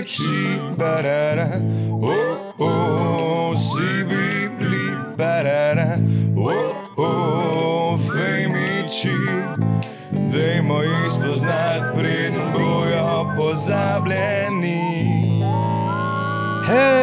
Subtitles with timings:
[0.00, 1.60] Fejmiči, barara,
[1.92, 5.98] oh, oh, si bibli, barara,
[6.36, 9.12] oh, oh, fejmiči.
[10.32, 14.80] Dajmo jih spoznati, preden bojo pozabljeni.
[16.66, 16.99] Hej,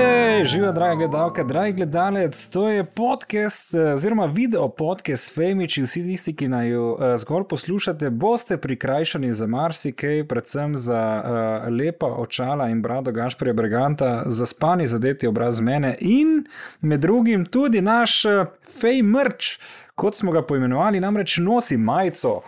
[0.67, 2.49] živijo, dragi gledalke, dragi gledalec.
[2.49, 5.81] To je podcast, eh, oziroma video podcast Femiči.
[5.81, 11.73] Vsi tisti, ki naj jo uh, zgolj poslušate, boste prikrajšani za marsikaj, predvsem za uh,
[11.73, 16.45] lepa očala in brado Gašprija Briganta, za spani zadeti obraz mene in
[16.81, 18.45] med drugim tudi naš uh,
[18.81, 19.59] fej mrč,
[19.95, 22.41] kot smo ga poimenovali, namreč nosi majico.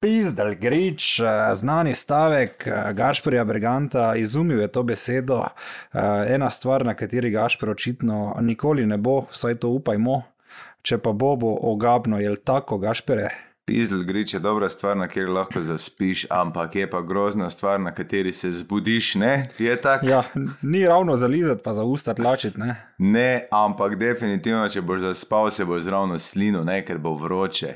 [0.00, 1.20] Pizdel grič,
[1.54, 5.42] znani stavek Gašporja Briganta, izumil je to besedo.
[6.28, 10.22] Ena stvar, na kateri Gašpor očitno nikoli ne bo, vsaj to upajmo,
[10.86, 13.32] če pa bo, bo ogabno, je tako, Gašpere.
[13.66, 17.90] Pizdel grič je dobra stvar, na kateri lahko zaspiš, ampak je pa grozna stvar, na
[17.94, 19.42] kateri se zbudiš, ne?
[19.58, 20.06] Je tako?
[20.06, 20.22] Ja,
[20.62, 22.76] ni ravno za lizati, pa za usta tlačiti, ne?
[22.98, 27.74] Ne, ampak definitivno, če boš zaspal, se boš zravno slino, ne, ker bo vroče.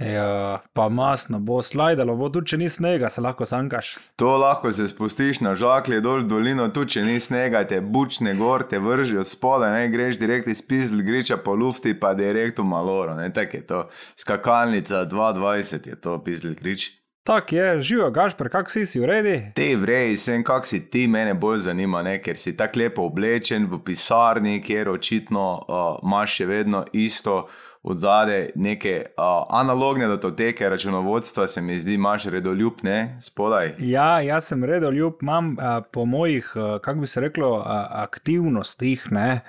[0.00, 3.90] Ja, pa masno bo slajdalo, bo tudi če ni snega, se lahko sankaš.
[4.16, 8.64] To lahko se spustiš na žaklje dol dolino, tudi če ni snega, te bučne gor,
[8.64, 13.18] te vržijo spodaj, ne greš direkt iz pizdl, griča po lufti, pa direkt v maloro,
[13.18, 13.82] ne tako je to.
[14.16, 16.88] Skakalnica 220 je to pizdl grič.
[17.22, 19.52] Tako je, živo, Gašpr, kak si si uredi?
[19.54, 22.16] Te vrej, sem kak si ti, mene bolj zanima, ne?
[22.24, 27.42] ker si tako lepo oblečen v pisarni, kjer očitno uh, imaš še vedno isto
[27.82, 33.74] od zadaj neke uh, analogne datoteke računovodstva, se mi zdi, imaš redoljub, ne spodaj.
[33.78, 39.06] Ja, jaz sem redoljub, imam uh, po mojih, uh, kako bi se reklo, uh, aktivnostih.
[39.10, 39.40] Ne?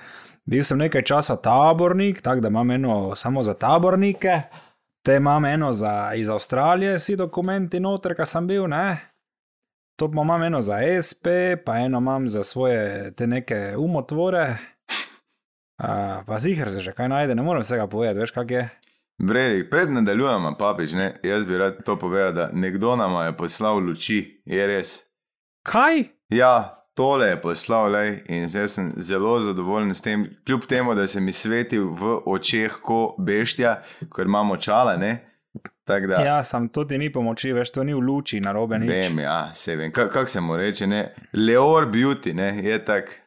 [0.44, 4.40] Bil sem nekaj časa tabornik, tako da imam eno samo za tabornike,
[5.04, 8.66] te imam eno za, iz Avstralije, vsi dokumenti noter, ki sem bil.
[8.66, 8.96] Ne?
[9.96, 11.26] To pa imam eno za SP,
[11.66, 14.56] pa eno imam za svoje te neke umotvore.
[15.82, 18.68] Uh, pa zihar se že kaj najde, ne morem vsega povedati, veš kak je.
[19.18, 23.78] Vredi, pred nadaljujemo, papič, ne, jaz bi rad to povedal, da nekdo nam je poslal
[23.78, 25.02] luči, je res.
[25.66, 26.04] Kaj?
[26.30, 31.06] Ja, tole je poslal, lej, in jaz sem zelo zadovoljen s tem, kljub temu, da
[31.06, 33.80] se mi svetil v očeh ko beštja,
[34.14, 35.16] ker imamo čala, ne.
[35.86, 38.90] Da, ja, sam to ti ni pomoči, veš, to ni v luči, na robe nič.
[38.90, 41.02] Vem, ja, se vem, kako kak se mu reče, ne,
[41.34, 43.18] Leor Beauty, ne, je tak.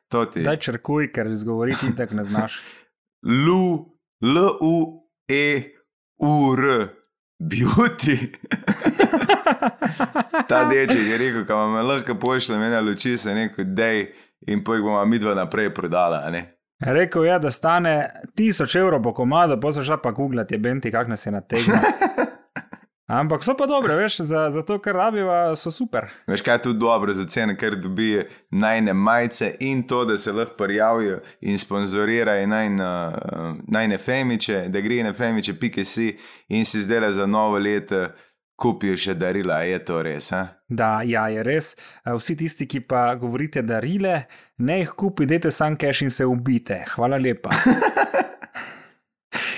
[0.43, 2.61] Daj črkuj, ker izgovoriti tako ne znaš.
[3.45, 4.75] Lu, L, U,
[5.27, 5.63] E,
[6.17, 6.87] U, R,
[7.39, 8.17] beauty.
[10.49, 14.05] Ta deček je rekel, da vam lahko pošlje meni luči, se neko dej
[14.47, 16.31] in poj bomo mi dva naprej prodala.
[16.85, 20.91] Rekel je, da stane 1000 evrov po komadu, pa se šla pa googlati, je benti,
[20.91, 21.79] kak nas je na tega.
[23.07, 26.07] Ampak so pa dobre, veš, za, za to, kar rabiva, so super.
[26.27, 30.31] Veš, kaj je tudi dobro za cene, ker dobijo najne majice in to, da se
[30.31, 33.11] lahko prijavijo in sponzorirajo najne,
[33.67, 36.17] najne femiče, da gre na femiče, pike si
[36.49, 38.07] in si zdaj za novo leto
[38.55, 39.59] kupijo še darila.
[39.67, 40.31] Je to res?
[40.33, 40.47] A?
[40.69, 41.75] Da, ja, je res.
[42.07, 44.23] Vsi tisti, ki pa govorite darile,
[44.57, 46.81] ne jih kupi, dajte sam cash in se ubite.
[46.95, 47.53] Hvala lepa.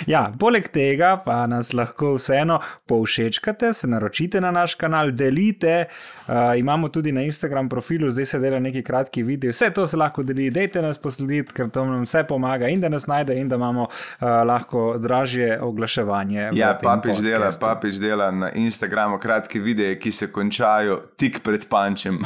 [0.06, 5.86] Ja, poleg tega pa nas lahko vseeno povšečkate, se naročite na naš kanal, delite.
[6.28, 9.98] Uh, imamo tudi na Instagram profilu, zdaj se dela neki kratki video, vse to se
[9.98, 13.50] lahko deli, dejte nas poslediti, ker to nam vse pomaga in da nas najde in
[13.50, 16.50] da imamo uh, lahko dražje oglaševanje.
[16.54, 22.20] Ja, papič dela, papič dela na Instagramu kratke videe, ki se končajo tik pred pančem.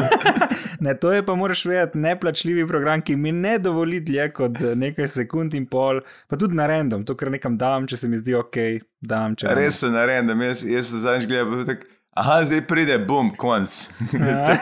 [0.84, 5.08] ne, to je pa moraš vedeti, neplačljivi program, ki mi ne dovoli dlje kot nekaj
[5.08, 8.18] sekund in pol, pa tudi na random random, to kar nekam dam, če se mi
[8.18, 8.56] zdi ok,
[9.00, 9.34] dam.
[9.42, 11.86] Res se na random, jaz, jaz se zadnjič gledam, tak,
[12.18, 13.90] aha, zdaj pride, bum, konc.
[14.14, 14.56] Ja.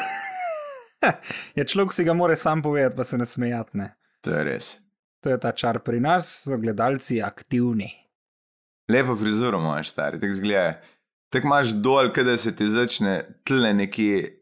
[1.58, 3.78] ja, človek si ga more sam povedati, pa se ne smejati.
[3.78, 3.94] Ne.
[4.26, 4.76] To je res.
[5.24, 7.90] To je ta čar pri nas, so gledalci aktivni.
[8.88, 10.78] Lepo frizuro imaš, stari, tako zgleda.
[11.32, 14.38] Tako imaš dol, kada se ti začne tle nekje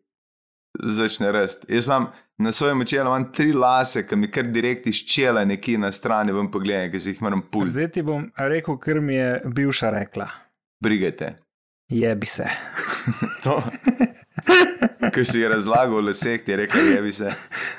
[0.77, 1.67] začne rasti.
[1.73, 5.79] Jaz imam na svojem čelu imam tri lase, ki mi kar direkt iz čela nekje
[5.79, 7.71] na strani vam pogledaj, ki si jih moram pustiti.
[7.71, 10.29] Zdaj ti bom rekel, kar mi je bivša rekla.
[10.83, 11.46] Brigajte.
[11.89, 12.45] Jebi se.
[13.45, 13.63] to.
[15.15, 17.29] Ki si je razlagal, le se ti je rekel, jebi se.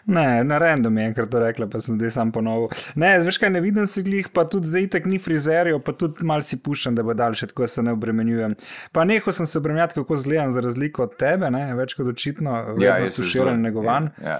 [0.05, 2.69] Ne, na random je enkrat to rekla, pa sem zdaj sam ponovil.
[2.95, 6.23] Ne, veš kaj, ne vidim si glih, pa tudi zdaj tak ni frizerijo, pa tudi
[6.23, 8.55] mal si puščam, da bo daljše, tako se ne obremenjujem.
[8.91, 12.51] Pa neho sem se obremenjati, kako zgledam za razliko od tebe, ne, več kot očitno,
[12.51, 14.09] Ja, vedno jaz se stuširan, zelo- negovan.
[14.23, 14.37] Ja,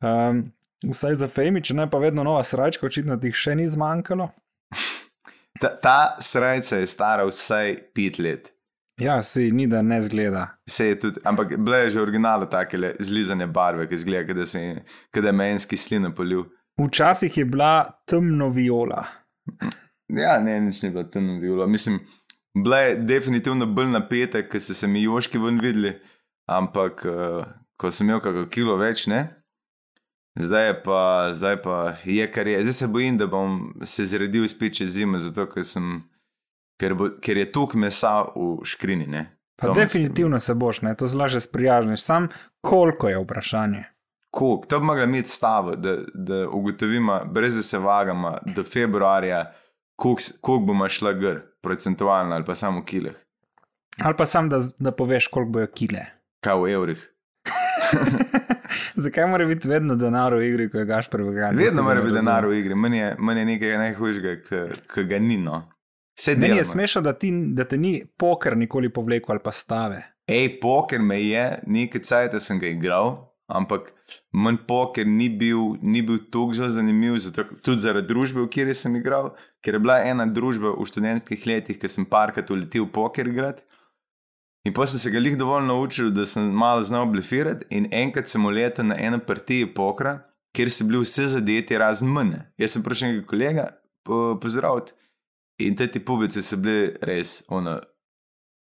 [0.00, 0.14] ja.
[0.30, 0.46] Um,
[0.86, 4.30] vsaj za Femič, ne pa vedno nova srajčka, očitno ti jih še ni zmanjkalo.
[5.60, 8.48] Ta, ta srajca je stara vsaj pet let.
[9.00, 10.46] Ja, si ni da ne zgleda.
[10.68, 14.46] Se je tudi, ampak bile je že originalno take le zlizane barve, ki zgleda, da
[14.46, 16.44] se je, menski slina polil.
[16.80, 19.04] Včasih je bila temno viola.
[20.08, 21.66] Ja, ne, nič ni bilo temno viola.
[21.66, 22.00] Mislim,
[22.54, 25.94] bila je definitivno bolj napeta, ker so se mi joški ven videli,
[26.48, 27.44] ampak uh,
[27.80, 29.28] ko sem imel kakšno kilo več, ne.
[30.40, 31.02] Zdaj je pa,
[31.34, 32.62] zdaj pa je, kar je.
[32.62, 36.02] Zdaj se bojim, da bom se zredil spet čez zimo, zato ker, sem,
[36.80, 39.06] ker, bo, ker je tuk mesa v škrini.
[39.06, 39.26] Ne.
[39.60, 40.94] Pa To me definitivno se boš, ne?
[40.96, 42.00] to zlaže sprijažniš.
[42.00, 42.28] Sam
[42.64, 43.84] koliko je vprašanje.
[44.30, 44.66] Koliko?
[44.68, 49.42] To bi mogla imeti stavo, da, da ugotovimo, brez da se vagamo, do februarja,
[49.96, 53.16] koliko koliko bomo šla gr, procentualno ali pa samo v kileh,
[54.00, 56.06] Ali pa sam, da, da poveš, koliko bojo kile.
[56.40, 57.02] kaj v evrih.
[59.04, 61.56] Zakaj mora biti vedno denar v igri, ko je gaš prevegan?
[61.56, 64.34] Vedno mora biti denar v igri, meni je, meni je nekaj najhujšega,
[64.94, 65.36] ki ga ni.
[65.36, 65.62] No.
[66.20, 70.02] Vse Meni je smešno, da, ti, da te ni poker nikoli povlekel ali pa stave.
[70.28, 73.14] Ej, poker me je, nekaj cajt sem ga igral,
[73.48, 73.88] ampak
[74.32, 78.76] manj poker ni bil, ni bil tako zelo zanimiv, zato, tudi zaradi družbe, v kateri
[78.76, 79.32] sem igral,
[79.64, 83.64] ker je bila ena družba v študentskih letih, ki sem parkrat uletel poker igrati.
[84.68, 88.28] In pa sem se ga lih dovolj naučil, da sem malo znal blefirati, in enkrat
[88.28, 90.18] sem uletel na eno partijo pokra,
[90.52, 92.50] kjer so bili vsi zadeti, razen mene.
[92.60, 93.70] Jaz sem prišel nekaj kolega
[94.04, 94.99] po, pozdraviti
[95.66, 97.78] in te ti pubice so bile res, ono,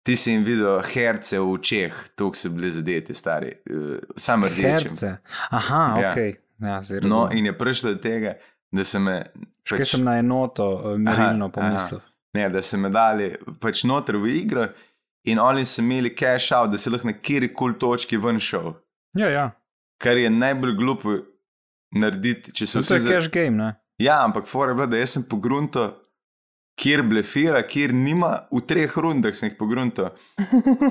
[0.04, 4.88] ti si jim videl herce v očeh, tako so bili zadeti, stari, uh, samo rdeči.
[4.88, 5.16] Herce.
[5.50, 6.08] Aha, Ja.
[6.10, 6.40] ok.
[6.64, 8.36] Ja, No, in je prišlo do tega,
[8.72, 9.24] da se me.
[9.66, 12.00] Še kaj sem na enoto eh, merilno pomislil.
[12.34, 14.68] Ne, da so me dali pač noter v igro,
[15.26, 18.72] in oni so imeli cash out, da si lahko na kjer koli točki ven šel.
[19.18, 19.44] Ja, ja.
[20.02, 21.16] Kar je najbolj glupo
[21.94, 23.72] narediti, če so No, to je cash game, ne?
[24.02, 25.84] Ja, ampak fora je bila, da jaz sem pogrunto,
[26.76, 30.10] kjer blefira, kjer nima, v treh rundah sem jih pogrunto.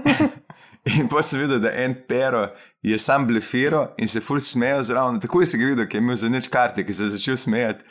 [0.97, 2.47] in pa sem videl, da en pero
[2.83, 5.21] je sam blefiral in se ful smejal zraven.
[5.24, 7.85] Takoj si ga videl, ki je imel za nič karte, ki se je začel smejati.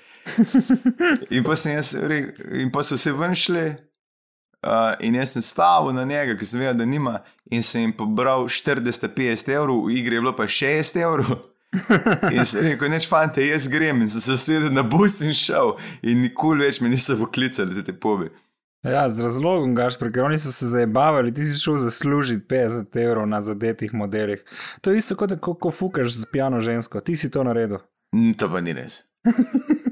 [1.37, 3.71] in pa sem jaz rekel, in pa so vsi ven šli.
[4.63, 7.17] Uh, in jaz sem stavil na njega, ki sem vedel, da nima,
[7.51, 11.52] in sem jim pobral 40-50 evrov, v igri je bilo pa 60 evrov.
[12.33, 15.75] In sem rekel, neč fante, jaz grem in sem se usedel na bus in šel.
[16.03, 18.29] In nikoli več me niso poklicali, da te pobi.
[18.83, 23.27] Ja, z razlogom, gaš, ker oni so se zabavali, ti si šel zaslužiti 50 evrov
[23.27, 24.43] na zadetih modelih.
[24.81, 27.79] To je isto kot ko, ko fukaš z pijano žensko, ti si to naredil.
[28.37, 29.05] To pa ni res.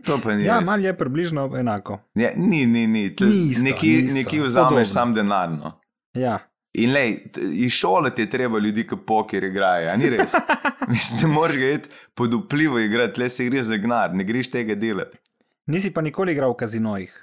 [0.00, 0.66] To pa ni Ja, res.
[0.66, 2.00] malo je približno enako.
[2.14, 3.06] Ja, ni, ni, ni.
[3.14, 4.30] Tle, Ni isto, neki, ni isto.
[4.30, 4.48] Podobno.
[4.48, 5.78] vzameš sam denarno.
[6.14, 6.38] Ja.
[6.72, 10.34] In lej, t- iz šole ti je treba ljudi, ki poker igrajo, ni res.
[10.88, 14.50] Mislim, ne moreš ga iti pod vplivom igrati, le se gre za gnar, ne greš
[14.50, 15.18] tega delati.
[15.66, 17.16] Nisi pa nikoli igral v kazinojih.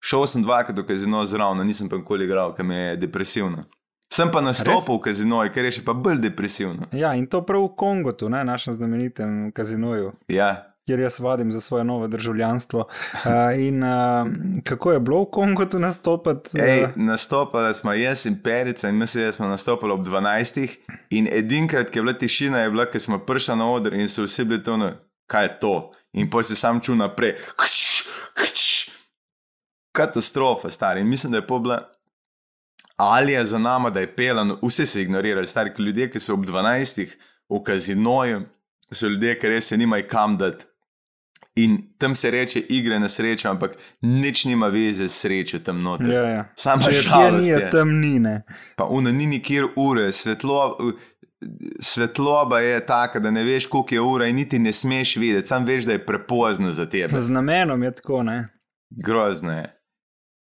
[0.00, 3.64] Šel sem dvakrat v kazino zraven, nisem pa nikoli igral, ker me je depresivno.
[4.12, 6.86] Sem pa nastopil v kazinoju, ker je še pa bolj depresivno.
[6.94, 11.60] Ja, in to prav v Kongotu, ne, našem znamenitem kazinoju, Ja, kjer jaz vadim za
[11.60, 12.80] svoje novo državljanstvo.
[12.80, 14.26] Uh, in uh,
[14.64, 16.58] kako je bilo v Kongotu nastopati?
[16.60, 20.76] Ej, Uh, nastopali smo jaz in Perica, in mislim, da smo nastopili ob 12.
[21.10, 24.22] In edinkrat, ki je bila tišina, je bila, ker smo prišli na oder in so
[24.22, 24.92] vsi bili to, no,
[25.26, 25.92] kaj je to.
[26.12, 27.34] In pa si sam čul naprej.
[27.56, 28.90] Kč, kč.
[29.92, 31.00] Katastrofa, stari.
[31.00, 31.80] In mislim, da je pobla.
[32.96, 36.34] Ali je za nami, da je pelano, vse se ignorirali, stari ker ljudje, ki so
[36.34, 37.10] ob 12.
[37.48, 38.40] v kazinoju,
[38.92, 40.64] so ljudje, ki res se nimajo kam dati.
[41.56, 46.10] In tam se reče igre na srečo, ampak nič nima veze s srečo tam noter.
[46.12, 46.42] ja, ja.
[46.56, 47.60] Če je žalost ni, je.
[47.60, 48.42] je tam ni, ne.
[48.76, 50.76] Pa una ni nikjer ure, svetlo,
[51.80, 55.64] svetloba je taka, da ne veš, koliko je ura in niti ne smeš videti, sam
[55.64, 57.20] veš, da je prepozno za tebe.
[57.20, 58.44] Z namenom je tako, ne.
[58.90, 59.72] Grozno je.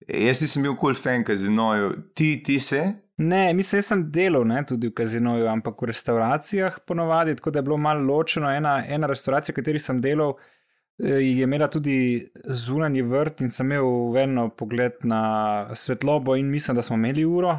[0.09, 2.83] Jaz nisem bil kul cool fan kazinoju, ti, ti se?
[3.21, 7.59] Ne, mislim, jaz sem delal ne, tudi v kazinoju, ampak v restauracijah ponovadi, tako da
[7.59, 8.49] je bilo malo ločeno.
[8.53, 10.60] Ena, ena restauracija, v kateri sem delal, eh,
[11.03, 16.83] je imela tudi zunanji vrt in sem imel vedno pogled na svetlobo in mislim, da
[16.83, 17.59] smo imeli uro.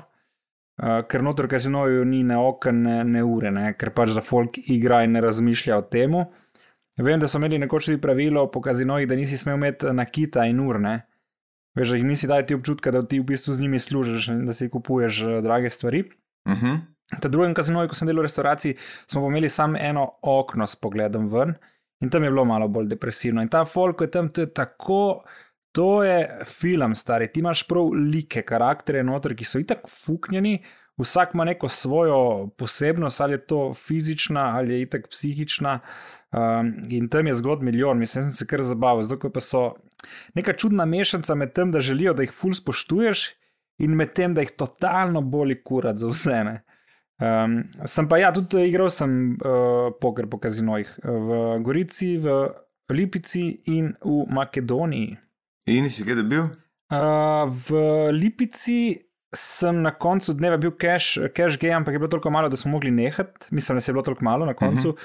[0.81, 4.21] Uh, ker noter v kazinoju ni ne oken, ne, ne ure, ne, ker pač da
[4.25, 6.15] folk igra in ne razmišlja o tem.
[6.98, 10.60] Vem, da so imeli nekoč tudi pravilo po kazinojih, da nisi smel imeti nakita in
[10.63, 10.95] ur, ne.
[11.77, 14.41] Veš, da jih nisi daj ti občutka, da ti v bistvu z njimi služiš in
[14.48, 16.03] da si kupuješ eh, drage stvari.
[16.50, 16.79] Uh -huh.
[17.12, 18.75] Na drugem kazinoju, ko sem delal v restavraciji,
[19.07, 21.53] smo imeli samo eno okno s pogledom ven
[22.01, 23.41] in tam je bilo malo bolj depresivno.
[23.41, 25.24] In ta folk, je tam, to je tako,
[25.72, 27.27] to je film, stari.
[27.31, 30.60] Ti imaš prav like, karaktere noter, ki so itak fuknjeni,
[31.01, 35.79] vsak ima neko svojo posebnost, ali je to fizična ali je itak psihična.
[36.31, 39.74] Um, in tam je zgod milijon, mislim, sem se kar zabaval, zato pa so
[40.34, 43.29] neka čudna mešanica med tem, da želijo, da jih ful spoštuješ.
[43.81, 46.43] in medtem, da jih totalno boli kurat za vse.
[47.22, 52.50] Um, sem pa ja, tudi igral sem uh, poker po kazinojih v Gorici, v
[52.90, 55.20] Lipici in v Makedoniji.
[55.70, 56.50] In si kje bil?
[56.90, 57.78] Uh, v
[58.18, 58.98] Lipici
[59.32, 62.74] sem na koncu dneva bil cash, cash gay, ampak je bilo toliko malo, da smo
[62.74, 63.48] mogli nehati.
[63.51, 64.90] Mislim, da se je bilo toliko malo na koncu.
[64.90, 65.00] Uh -huh.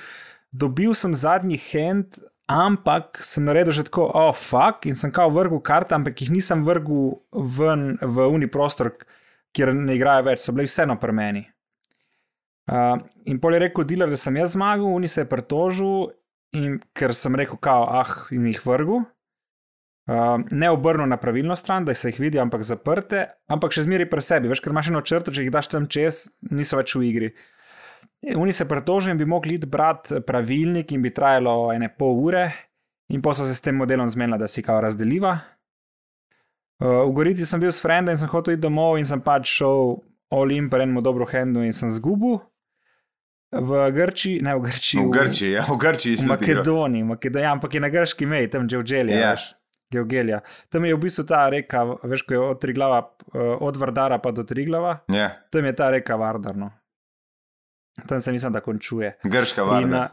[0.52, 5.60] Dobil sem zadnji hand, ampak sem naredil že tako, oh, fuck, in sem kao vrgel
[5.60, 8.90] karte, ampak jih nisem vrgel ven v uni prostor,
[9.52, 11.44] kjer ne igrajo več, so bili vseeno pri meni.
[12.66, 12.98] Uh,
[13.30, 16.08] in pol je rekel, dealer, da sem jaz zmagal, uni se je pritožil,
[16.58, 19.04] in ker sem rekel, kao, ah, in jih vrgel.
[20.06, 24.06] Uh, ne obrnil na pravilno stran, da se jih vidi, ampak zaprte, ampak še zmeri
[24.10, 24.50] pri sebi.
[24.50, 27.30] Veš, ker imaš eno črto, če jih daš tam čez, niso več v igri.
[28.34, 32.48] Oni se pritožijo in bi mogli iti brati pravilnik in bi trajalo ene pol ure,
[33.14, 35.36] in pa so se s tem modelom zmenili, da si kao razdeliva.
[36.82, 39.54] Uh, v Gorici sem bil s frendom in sem hotel iti domov in sem pač
[39.60, 39.96] šel
[40.34, 42.40] Olim, pa enemu dobro hendu in sem zgubil.
[43.60, 45.04] V Grčiji, ne v Grčiji.
[45.04, 46.16] V Grčiji, ja, v Grčiji.
[46.16, 49.16] V Makedoniji, Makedoniji, ampak je na grški meji, tam že v Dželju.
[49.16, 49.36] Ja.
[49.90, 50.40] Geogelija.
[50.68, 54.34] Tam je v bistvu ta reka, veš, ko je od Triglava, eh, od Vardara pa
[54.34, 55.06] do Triglava.
[55.06, 55.46] Yeah.
[55.50, 56.70] Tam je ta reka Vardarno.
[58.08, 59.18] Tam se mislim, da končuje.
[59.24, 60.08] Grška varna.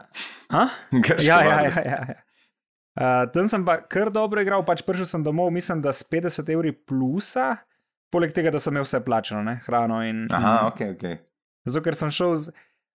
[1.04, 2.14] Grška ja, ja, ja, ja.
[2.94, 6.46] Uh, tam sem pa kar dobro igral, pač prišel sem domov, mislim, da s 50
[6.54, 7.56] evri plusa,
[8.14, 9.58] poleg tega, da sem imel vse plačeno, ne?
[9.66, 10.28] hrano in.
[10.30, 11.04] Aha, ok, ok.
[11.66, 12.54] Zato, ker sem šel z,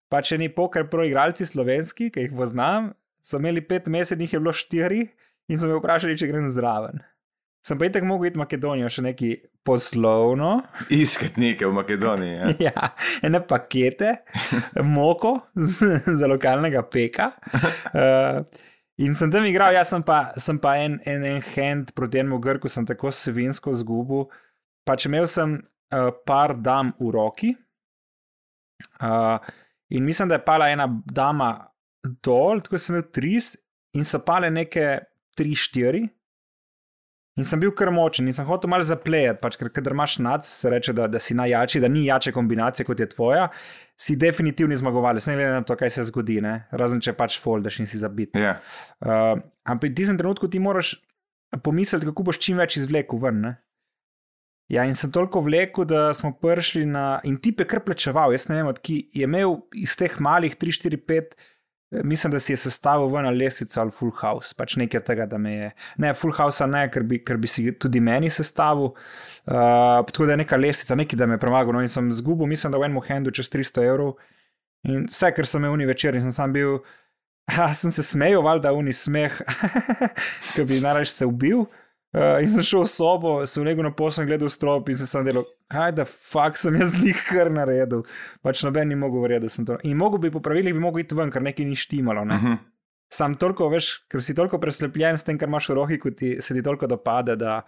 [0.09, 4.41] pač eni poker pro igralci slovenski, ki jih poznam, so imeli pet mesecev, njih je
[4.41, 5.05] bilo štiri
[5.49, 7.01] in so me vprašali, če grem zraven.
[7.65, 9.29] Sem pa itek mogel iti v Makedonijo še neki
[9.67, 10.61] poslovno.
[10.95, 12.35] Iskati nekaj v Makedoniji.
[12.39, 12.89] Ja, ja
[13.27, 14.15] ene pakete,
[14.97, 17.33] moko za lokalnega peka.
[17.91, 18.45] Uh,
[19.03, 22.39] in sem tam igral, jaz sem pa, sem pa en, en, en hand proti enemu
[22.43, 24.29] Grku, sem tako svinsko zgubil.
[24.87, 27.53] Pač imel sem uh, par dam v roki.
[29.03, 29.35] Uh,
[29.89, 31.53] in mislim, da je pala ena dama
[32.23, 33.37] dol, tako sem imel tri,
[33.97, 34.99] in so pale neke
[35.37, 36.05] tri, štiri.
[37.39, 40.43] In sem bil kar močen in sem hotel malo zaplejati, pač, ker kader imaš nad,
[40.43, 43.45] se reče, da, da si najjači, da ni jače kombinacije kot je tvoja,
[43.99, 46.55] si definitivni zmagovalec, ne glede na to, kaj se zgodi, ne?
[46.75, 48.35] razen če pač foldaš in si zabit.
[48.35, 48.59] Yeah.
[48.99, 50.97] Uh, ampak v tistem trenutku ti moraš
[51.63, 53.39] pomisliti, kako boš čim več izvlekel ven.
[53.45, 53.55] Ne?
[54.69, 57.19] Ja, in sem toliko vlekel, da smo prišli na.
[57.25, 60.75] In ti je kar plačeval, jaz ne vem, odki je imel iz teh malih 3,
[60.85, 61.39] 4, 5.
[62.05, 65.39] Mislim, da si je sestavil ven ali lesvico ali full house, pač nekaj tega, da
[65.41, 65.71] me je.
[65.97, 68.91] Ne, full house ne, ker bi, ker bi si tudi meni sestavil.
[69.49, 71.73] Uh, tako da je neka lesvica, nekaj, da me je premagal.
[71.73, 74.19] No, in sem zgubil, mislim, da v enem hendu čez 300 evrov.
[74.85, 76.77] In vse, ker sem imel uni večer in sem sam bil,
[77.57, 79.41] ha, sem se smejal, valjda uni smeh,
[80.53, 81.65] ki bi naraš se ubil.
[82.09, 85.43] Uh, in sem šel v sobo, sem legel na posel, gledal strop in sem delal,
[85.69, 88.01] kaj da fuk sem jaz njih kar naredil.
[88.41, 89.77] Pač noben ni mogel verjeti, da sem to.
[89.85, 92.25] In mogel bi po pravilih, bi mogel iti ven, ker nekaj ni štimalo.
[92.25, 92.35] Ne?
[92.35, 92.53] Uh Mhm.
[92.53, 92.57] -huh.
[93.11, 96.41] Sam toliko, veš, ker si toliko preslepljen s tem, kar imaš v roki, kot ti
[96.41, 97.61] se ti toliko dopade, da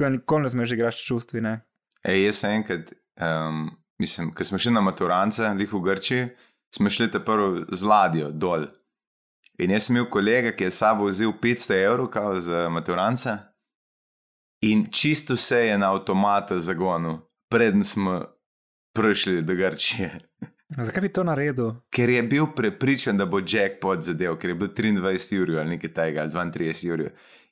[0.00, 1.40] nikoli ne smeš igrati čustvi.
[1.40, 1.60] Ne?
[2.02, 6.28] Ej, jaz sem enkrat, um, mislim, ko smo šli na maturance, dih v Grčiji,
[6.74, 8.66] smo šli te prvo z ladjo dol.
[9.58, 13.53] In jaz sem imel kolega, ki je sabo vzel 500 evrov za maturance.
[14.64, 17.18] In čisto vse je na avtomatu zagonil,
[17.52, 18.22] preden smo
[18.96, 20.10] prišli do Grčije.
[20.68, 21.74] Zakaj bi to naredil?
[21.92, 25.92] Ker je bil prepričan, da bo jackpot zadev, ker je bil 23 ur ali nekaj
[25.94, 27.04] tega, ali 32 ur.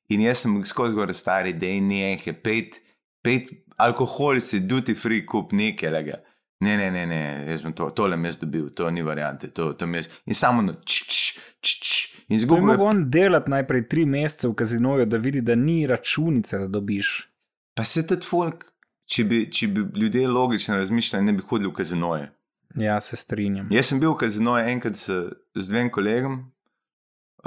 [0.09, 2.81] In jaz sem skozi gore stari, da je nekaj, pet,
[3.23, 6.23] pet alkohol si duty free, kup nekaj lega.
[6.63, 9.87] Ne, ne, ne, ne, jaz sem to, tole mes dobil, to ni variante, to, to
[9.87, 10.09] mes.
[10.27, 12.12] In samo no, č, č, č, č.
[12.33, 12.65] In zgubil.
[12.65, 17.29] Mogoče on delati najprej tri mesece v kazinoju, da vidi, da ni računice, da dobiš.
[17.77, 18.65] Pa se tudi folk,
[19.05, 22.31] če bi, če bi ljudje logično razmišljali, ne bi hodili v kazinoje.
[22.81, 23.69] Ja, se strinjam.
[23.73, 25.13] Jaz sem bil v kazinoju enkrat s,
[25.55, 26.39] z dvem kolegom.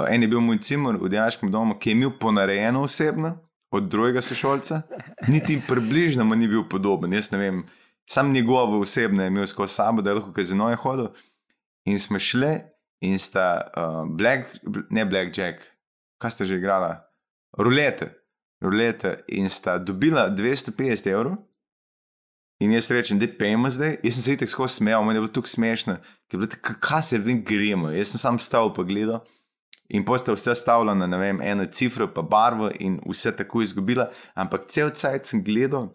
[0.06, 3.32] En je bil moj cimor v Dijaškem domu, ki je imel ponarejeno osebno
[3.74, 4.82] od drugega sošolca,
[5.28, 7.12] niti približno mu ni bil podoben.
[7.16, 7.64] Jaz ne vem,
[8.06, 11.08] sam njegovo osebno je imel skozi sabo, da je lahko kazinoje hodil.
[11.90, 12.54] In smo šli
[13.00, 14.60] in sta uh, Black,
[14.90, 15.62] ne Blackjack,
[16.22, 17.04] kaj sta že igrala,
[17.58, 18.12] rulete,
[18.60, 21.36] rulete in sta dobila 250 evrov.
[22.64, 23.98] In jaz rečem, da pejmo zdaj.
[24.00, 26.76] Jaz sem se tako skozi smejal, meni je bilo tako smešno, ker je bilo tako,
[26.80, 27.90] kaj se vem, gremo.
[27.92, 29.20] Jaz sem sam stal pa gledal
[29.88, 34.08] in posta vse stavljeno na ne vem, eno cifro, pa barvo in vse tako izgubila.
[34.34, 35.90] Ampak cel cajt sem gledal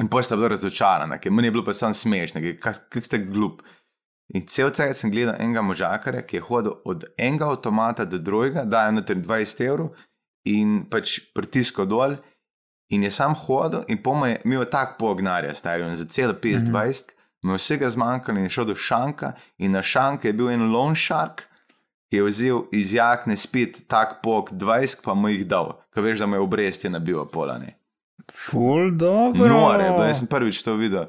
[0.00, 3.62] in posta bila razočarana, ker meni je bilo pa sam smešno, kak ste glup.
[4.34, 8.64] In cel cajt sem gledal enega možakarja, ki je hodil od enega avtomata do drugega,
[8.66, 9.92] dajo noter 20 evrov
[10.50, 12.16] in pač pritiskal dol.
[12.90, 16.62] In je sam hodil, in poma je imel tak pognarja, star je za cel 25,
[16.62, 17.04] mm -hmm.
[17.42, 20.70] mu je vsega zmanjkalo in je šel do šanka, in na šanka je bil en
[20.72, 21.48] lone shark,
[22.10, 26.18] ki je vzel iz jakne spet tak pok 20, pa mu jih dal, ker veš,
[26.18, 27.74] da mu je obresti nabil polane.
[28.32, 29.48] Ful dobro.
[29.48, 31.06] Nore, jaz sem prvič to videl.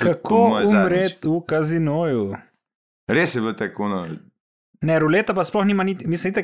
[0.00, 2.30] Kako umreti v kazinoju?
[3.08, 3.88] Res je bilo tako.
[3.88, 4.00] No.
[4.82, 6.42] Ne, ruleta pa sploh nima niti, mislim, da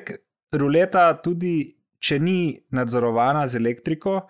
[0.58, 1.72] ruleta tudi,
[2.02, 2.38] če ni
[2.74, 4.20] nadzorovana z elektriko,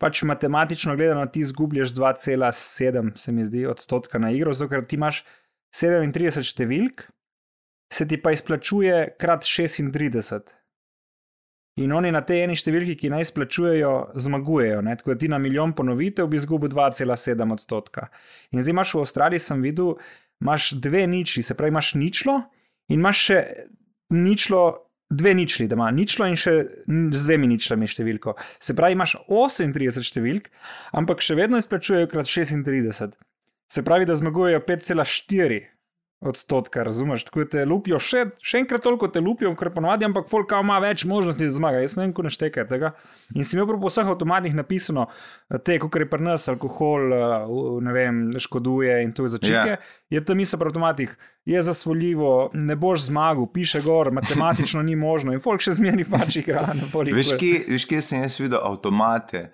[0.00, 4.96] pač matematično gledano ti izgubljaš 2,7 se mi zdi odstotka na igro, zato ker ti
[4.96, 5.22] imaš
[5.74, 7.06] 37 številk,
[7.92, 10.55] se ti pa izplačuje krat 36.
[11.76, 14.78] In oni na tej eni številki, ki naj izplačujejo, zmagujejo.
[14.86, 14.94] Ne?
[14.96, 18.08] Tako da ti na milijon ponovitev bi izgubil 2,7 odstotka.
[18.56, 19.92] In zdaj imaš v Avstraliji, sem videl,
[20.40, 22.38] imaš dve ničli, se pravi, imaš ničlo
[22.88, 23.38] in imaš še
[24.16, 24.62] ničlo
[25.12, 26.56] dve ničli, da ima ničlo in še
[26.88, 28.38] z dvemi ničlami številko.
[28.62, 30.48] Se pravi, imaš 38 številk,
[30.96, 33.20] ampak še vedno izplačujejo krat 36.
[33.68, 35.75] Se pravi, da zmagujejo 5,4
[36.30, 37.24] odstotka, razumeš?
[37.28, 41.04] Tako te lupijo, še, še enkrat toliko te lupijo, ker ponovadi, ampak Folka ima več
[41.08, 41.82] možnosti, da zmaga.
[41.84, 42.92] Jaz ne vem, ko ne šteka tega.
[43.34, 45.06] In si imel po vseh avtomatih napisano,
[45.66, 47.14] te, kot je pri nas, alkohol,
[47.86, 49.78] ne vem, škoduje in to je začetke.
[49.78, 49.94] Yeah.
[50.16, 51.16] Je tam misel pri avtomatih,
[51.46, 56.42] je zasvoljivo, ne boš zmagal, piše gor, matematično ni možno in Folk še zmeri pač
[56.42, 57.16] igra na polju.
[57.16, 57.36] Veš,
[57.86, 59.48] kje sem jaz videl avtomate,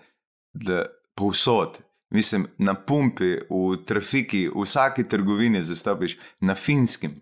[0.52, 0.86] da
[1.18, 1.80] povsod.
[2.12, 7.14] Mislim, na pumpi, v trafiki, v vsaki trgovini zastopiš, na finskem.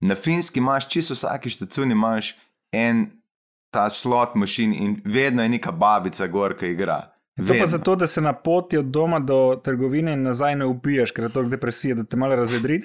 [0.00, 2.34] Na finskem imaš čisto vsaki štacuni, imaš
[2.72, 3.06] en
[3.70, 7.12] ta slot mašin in vedno je neka babica gor, ki igra.
[7.36, 11.10] To pa zato, da se na poti od doma do trgovine in nazaj ne ubiješ,
[11.10, 12.80] ker je to depresija, da te malo razvedri.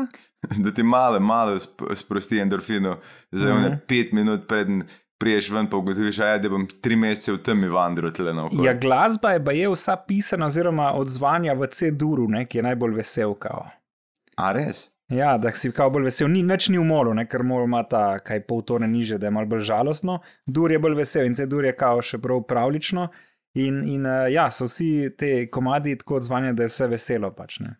[0.64, 1.58] da ti malo, malo
[1.94, 2.98] sprosti endorfino,
[3.30, 3.78] za mm -hmm.
[3.88, 4.82] pet minut predn
[5.18, 8.64] priješ ven, pa ugotoviš, da bom tri mesece v temi vandru tle na okolju.
[8.64, 13.34] Ja, glasba je, je vsa pisana, oziroma odzvanja v C-duru, ki je najbolj vesel.
[13.34, 13.66] Kao.
[14.36, 14.88] A res?
[15.08, 17.28] Ja, da si kao bolj vesel, ni nič ni umoru, ne?
[17.30, 20.18] ker mora ima ta kaj pol tone niže, da je malo bolj žalostno.
[20.46, 23.08] Dur je bolj vesel in C-dur je kao še prav pravlično.
[23.56, 27.60] In, in uh, ja, so vsi te komadi tako odzvanja, da je vse veselo pač
[27.64, 27.76] ne.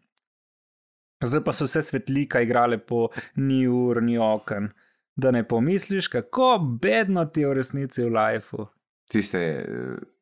[1.24, 4.70] Zdaj pa so vse svetlika igrale po ni ur, ni okn
[5.16, 8.66] da ne pomisliš, kako bedno ti je v resnici v lifeu.
[9.08, 9.64] Tiste, eh,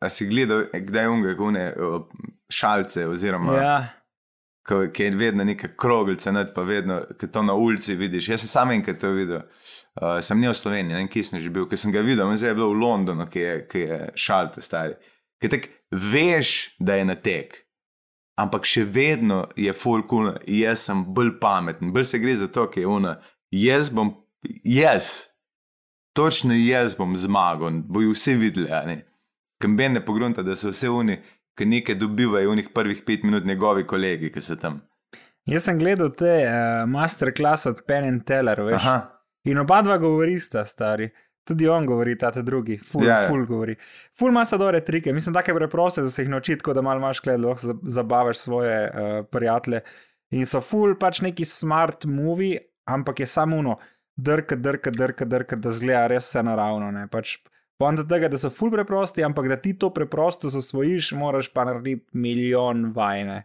[0.00, 1.72] a si gledal, kdaj unge, gune
[2.52, 3.56] šalce, oziroma.
[3.56, 3.76] Ja.
[4.64, 8.28] Ki je vedno neka kroglica, ne pa vedno, ki to na ulici vidiš.
[8.28, 9.42] Jaz sem sam enkrat to videl,
[10.00, 12.50] uh, sem ne v Sloveniji, ne kje sem že bil, ki sem ga videl, zdaj
[12.50, 14.96] je bilo v Londonu, ki je, ki je šalte stari.
[15.42, 17.58] Ki tek veš, da je na tek,
[18.40, 22.64] ampak še vedno je full cool, jaz sem bolj pameten, bolj se gre za to,
[22.72, 23.18] ki je una,
[23.52, 24.14] jaz bom
[24.64, 25.04] jaz,
[26.12, 29.02] točno jaz bom zmagal, bojo vsi videli.
[29.62, 31.18] Kamben ne pogrunta, da so vse oni,
[31.58, 34.80] ki nekaj dobivajo v njih prvih pet minut, njegovi kolegi, ki so tam.
[35.46, 38.80] Jaz sem gledal te uh, masterclass od Penn and Teller, veš.
[38.80, 38.96] Aha.
[39.44, 41.10] In oba dva govorista, stari.
[41.44, 43.28] Tudi on govori, ta drugi, ful, ja, ja.
[43.28, 43.74] ful govori.
[44.16, 47.02] Ful ima sadore trike, mislim, tako je preproste, da se jih nauči, tako da malo
[47.02, 49.82] imaš gled, lahko zabavaš svoje uh, prijatelje.
[50.32, 53.76] In so ful pač neki smart movie, ampak je samo uno
[54.16, 56.92] drka, drka, drka, drka, da zgleda res vse naravno.
[57.10, 57.38] Pač,
[57.78, 62.06] Poenta tega, da so ful preprosti, ampak da ti to preprosto zasvojiš, moraš pa narediti
[62.12, 63.40] milijon vajne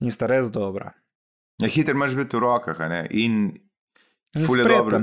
[0.00, 0.92] in sta res dobra.
[1.58, 2.78] Ja, hiter imaš biti v rokah,
[3.10, 3.48] in,
[4.36, 5.00] in ful je dobro.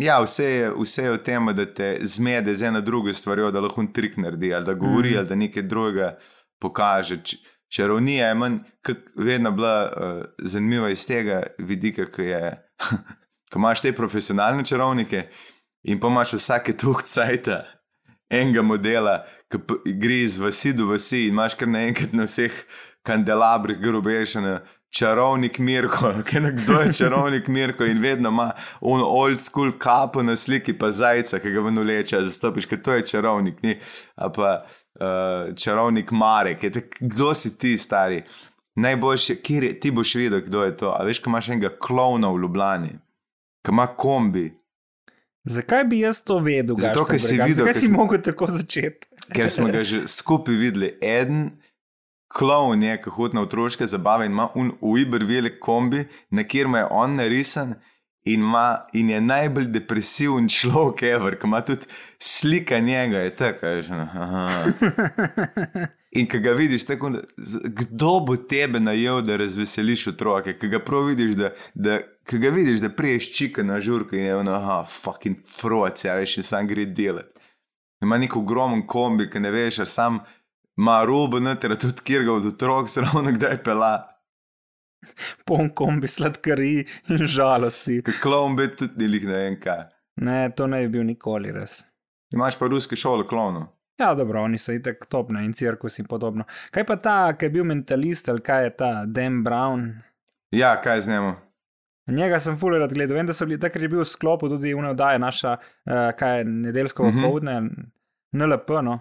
[0.00, 3.60] Ja, vse je, vse je v tem, da te zmede z eno drugo stvarjo, da
[3.64, 5.18] lahko trik naredi, ali da govori, mm.
[5.18, 6.16] ali da nekaj drugega
[6.60, 7.20] pokaže.
[7.68, 8.58] Čarovnija je manj,
[9.16, 12.42] vedno bila uh, zanimiva iz tega vidika, ki je
[13.56, 15.28] ko imaš te profesionalne čarovnike
[15.88, 17.62] in pa imaš vsake tuhcajta
[18.30, 22.52] enega modela, ki gre iz vasi do vasi in imaš kar naenkrat na vseh
[23.06, 24.58] kandelabrih grobešene.
[24.96, 30.22] Čarovnik Mirko, ki je kdo je čarovnik Mirko in vedno ima on old school kapo
[30.22, 33.74] na sliki, pa zajca, ki ga ven uleče, zastopiš, ker to je čarovnik, ni
[34.16, 38.22] pa uh, čarovnik Marek, je tak, kdo si ti, stari?
[38.76, 40.94] Najboljši, kjer je, ti boš videl, kdo je to.
[40.94, 42.94] A veš, ko imaš enega klovna v Ljubljani,
[43.66, 44.52] ki ima kombi.
[45.44, 46.76] Zakaj bi jaz to vedel?
[46.78, 49.06] Zato, ker si videl, da si mogel tako začeti.
[49.34, 50.92] ker smo ga že skupaj videli.
[51.02, 51.50] En
[52.28, 56.66] klovn je, ki hodi na otroške zabave in ima un uiber velik kombi, na kjer
[56.74, 57.76] je on narisan.
[58.26, 61.86] In, ma, in je najbolj depresiven človek, ever, ki ima tudi
[62.18, 65.86] slika njega, je tako, že je.
[66.18, 67.12] In ki ga vidiš, tako,
[67.66, 72.00] kdo bo tebe najel, da razveseliš otroke, ki ga prav vidiš, da, da,
[72.32, 76.36] ga vidiš, da priješ čika na žurko in je ono, ah, fucking froce, a veš,
[76.36, 77.40] in sam gre delati.
[78.02, 80.18] Ima nek ogromen kombi, ki ne veš, ali sam
[80.76, 83.94] ima robo noter, tudi kjer ga od otrok zraven kdaj pela.
[85.46, 88.02] Pon kombi sladkari in žalosti.
[88.22, 89.86] Klon bi tudi ni lih ne vem kaj.
[90.26, 91.84] Ne, to ne bi bil nikoli res.
[92.34, 93.68] Imaš pa ruske šole klonov.
[94.00, 96.44] Ja, dobro, oni so itek topne in cirkus in podobno.
[96.74, 99.86] Kaj pa ta, ki je bil mentalist ali kaj je ta Dan Brown?
[100.52, 101.32] Ja, kaj z njemu?
[102.08, 103.16] Njega sem fully rad gledal.
[103.16, 106.38] Vem, da so bili takrat je bil v sklopu tudi v neodaji naša, uh, kaj
[106.38, 107.16] je nedeljsko Mhm.
[107.16, 107.56] popoldne,
[108.32, 109.00] NLP, no,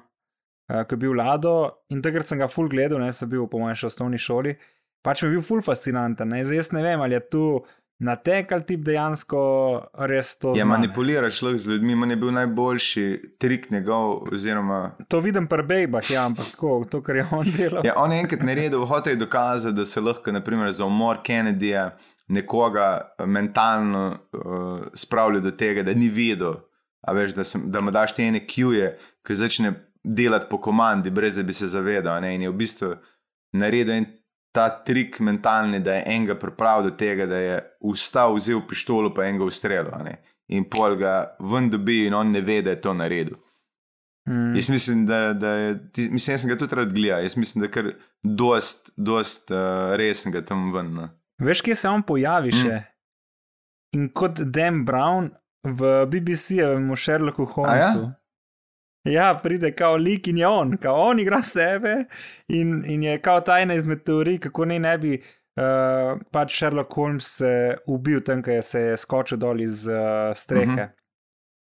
[0.70, 1.56] uh, ki je bil Lado
[1.89, 4.56] in takrat sem ga full gledal, ne, sem bil po mojem še v osnovni šoli.
[5.04, 6.28] Pač mi je bil full fascinanten.
[6.28, 6.41] Ne.
[6.41, 7.44] Zdaj jaz ne vem, ali je tu
[7.98, 9.41] natek ali tip dejansko
[10.02, 10.52] res to.
[10.56, 10.65] Ne.
[10.65, 13.06] manipuliral človek z ljudmi, manj je bil najboljši
[13.38, 14.26] trik njegov.
[14.34, 17.86] Oziroma, To vidim pri bejbah, ja, ampak tako, to, kar je on delal.
[17.86, 21.91] ja, on je enkrat naredil, hotel je dokazati, da se lahko, naprimer, za umor Kennedyja
[22.28, 22.86] nekoga
[23.20, 26.56] eh, mentalno uh, spravlja do tega, da ni videl.
[27.06, 31.10] A veš, da, sem, da mu daš te ene kjuje, ki začne delati po komandi,
[31.14, 32.22] brez da bi se zavedal.
[32.22, 32.36] Ne?
[32.36, 32.94] In je v bistvu
[33.54, 34.08] naredil en
[34.56, 37.60] ta trik mentalni, da je enega pripravil do tega, da je
[37.94, 39.92] vstal, vzel pištolo, pa enega ustrelil.
[40.04, 40.18] ne.
[40.48, 43.38] In pol ga ven dobi, in on ne ve, da je to naredil.
[44.30, 44.56] Mm.
[44.56, 47.62] Jaz mislim, da, da je, ti- mislim, jaz sem ga tudi rad gledal, jaz mislim,
[47.62, 47.92] da je kar
[48.24, 50.94] dost, dost uh, resnega tam ven.
[50.94, 51.10] No.
[51.41, 52.62] Veš, kje se on pojavi Mm.
[52.62, 52.84] še?
[53.95, 55.32] In kot Dan Brown
[55.63, 58.12] v BBC-jevem Sherlocku Holmesu.
[59.06, 62.06] Ja, pride kao lik in je on, kao on igra sebe
[62.48, 66.93] in, in je kao ta ena izmed teorij, kako ne, ne bi uh, pač Sherlock
[66.93, 70.71] Holmes se ubil tam, je se je skočil dol iz uh, strehe.
[70.71, 70.89] Uh -huh.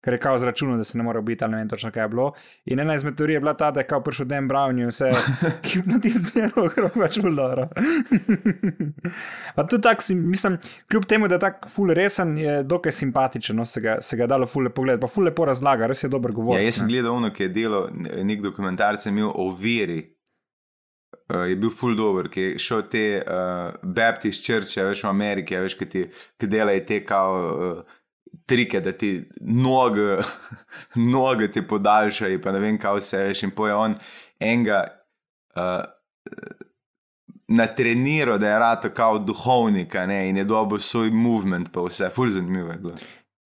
[0.05, 2.09] Ker je kao zračunal, da se ne more ubiti, ali ne vem točno kaj je
[2.09, 2.33] bilo.
[2.65, 5.11] In ena izmed teorij je bila ta, da je kao prišel Dan Brown in vse
[5.73, 7.67] hipnotiziral, ker je pač vloro.
[9.57, 10.59] pa tudi tak, si, mislim,
[10.91, 14.23] kljub temu, da je tako ful resen, je dokaj simpatičen, no, se ga, se ga
[14.23, 16.61] je dalo ful lepo gledati, pa ful lepo razlaga, res je dober govor.
[16.61, 19.99] Ja, jaz sem gledal ono, ki je delal ne- nek dokumentarc, je imel o veri.
[21.29, 25.57] Uh, je bil full dober, ki je šel te uh, Baptist Churche, veš v Ameriki,
[25.57, 26.05] a veš, ki, ti,
[26.41, 27.41] ki delajo te kao.
[27.53, 27.97] Uh,
[28.47, 30.17] Trike, da ti noge,
[31.15, 33.43] noge ti podaljšajo, pa ne vem, kaj vse veš.
[33.43, 33.95] In poje on
[34.41, 34.83] enega
[35.57, 35.85] uh,
[37.49, 42.29] natreniral, da je rado kao duhovnika ne, in je dobil svoj movement, pa vse, full
[42.29, 42.95] zanimivo je bilo.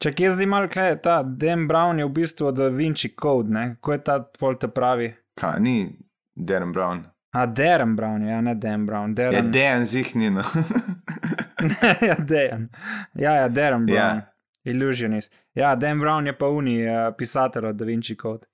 [0.03, 3.75] Če kje zdaj malo kaj, ta Dan Brown je v bistvu Da Vinci Code, ne?
[3.75, 5.13] kako je ta pol te pravi?
[5.39, 5.77] Kaj, ni
[6.35, 7.05] Darren Brown.
[7.33, 9.15] A Darren Brown, ja, ne Dan Brown.
[9.15, 10.43] Darren, dejan zihnino.
[12.03, 12.69] ja, Darren.
[13.15, 13.97] Ja, ja, Darren Brown.
[13.97, 14.32] Ja.
[14.65, 14.71] Ja.
[14.73, 15.33] Illusionist.
[15.55, 18.47] Ja, Dan Brown je pa uni uh, pisatelj od Da Vinci Code.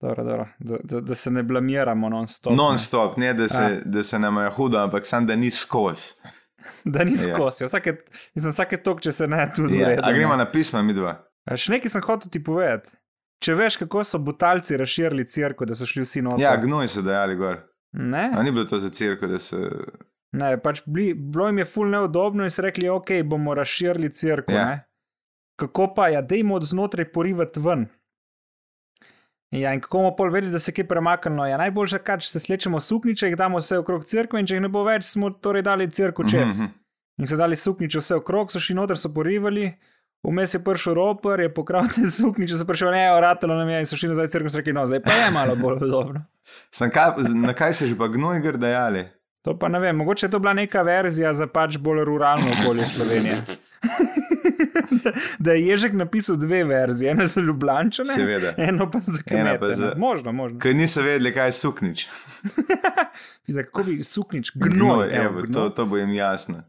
[0.00, 0.46] Dobro, dobro.
[0.58, 2.52] Da, da, da se ne blamiramo non-stop.
[2.52, 2.56] ne.
[2.56, 3.80] Non-stop, ne da se, A.
[3.84, 6.12] da se nam je hudo, ampak sam da ni skozi.
[6.84, 7.34] Da ni Ja.
[7.34, 7.64] skozi.
[7.64, 7.92] Vsake,
[8.34, 9.88] mislim, vsake tok, če se ne, tudi Ja.
[10.02, 11.14] A gremo na pisma, mi dva.
[11.54, 12.90] Še nekaj sem hotel ti povedati.
[13.38, 16.40] Če veš, kako so butalci razširili crkvo, da so šli vsi noter.
[16.40, 17.58] Ja, gnoj so dajali gor.
[17.92, 19.60] ne, A ni bilo to za crkvo, da se.
[20.32, 24.54] ne, pač bili, bilo jim je ful neudobno in so rekli, ok, bomo razširili crkvo.
[24.54, 24.60] Ja.
[24.62, 24.80] Ja.
[25.56, 27.86] Kako pa, ja, dejmo od znotraj porivati ven.
[29.54, 31.46] Ja, in kako bomo pol vedeli, da se je kaj premaknilo?
[31.46, 34.64] Ja, najboljše, kar če se slečemo sukniče, jih damo vse okrog crkve, in če jih
[34.64, 36.58] ne bo več, smo torej dali crkvo čez.
[36.58, 36.72] Mhm.
[37.22, 39.68] In so dali sukniče vse okrog, so šli noter, so porivali,
[40.26, 43.86] vmes je prišel roper, je pokral te sukniče, so prišli, ne, oratalo nam je in
[43.86, 46.18] so šli nazaj v crkvo in so rekli, no, zdaj pa je malo bolj.
[46.74, 49.06] Sem kaj, na kaj se že pa gnoj gor dajali?
[49.46, 52.88] To pa ne vem, mogoče je to bila neka verzija za pač bolj ruralno okolje
[52.96, 53.38] Slovenije.
[55.04, 58.54] da, da je Ježek napisal dve verzije, eno za Ljubljane, Seveda.
[58.58, 59.66] eno pa za kmete.
[59.70, 59.92] za- no.
[59.98, 60.58] Možno, možno.
[60.58, 62.08] Ker niso vedeli, kaj je suknič.
[63.46, 65.70] Zdaj, kako bi suknič, gnoj, evo, evo, to, gnoj.
[65.70, 66.62] to bo jim jasno.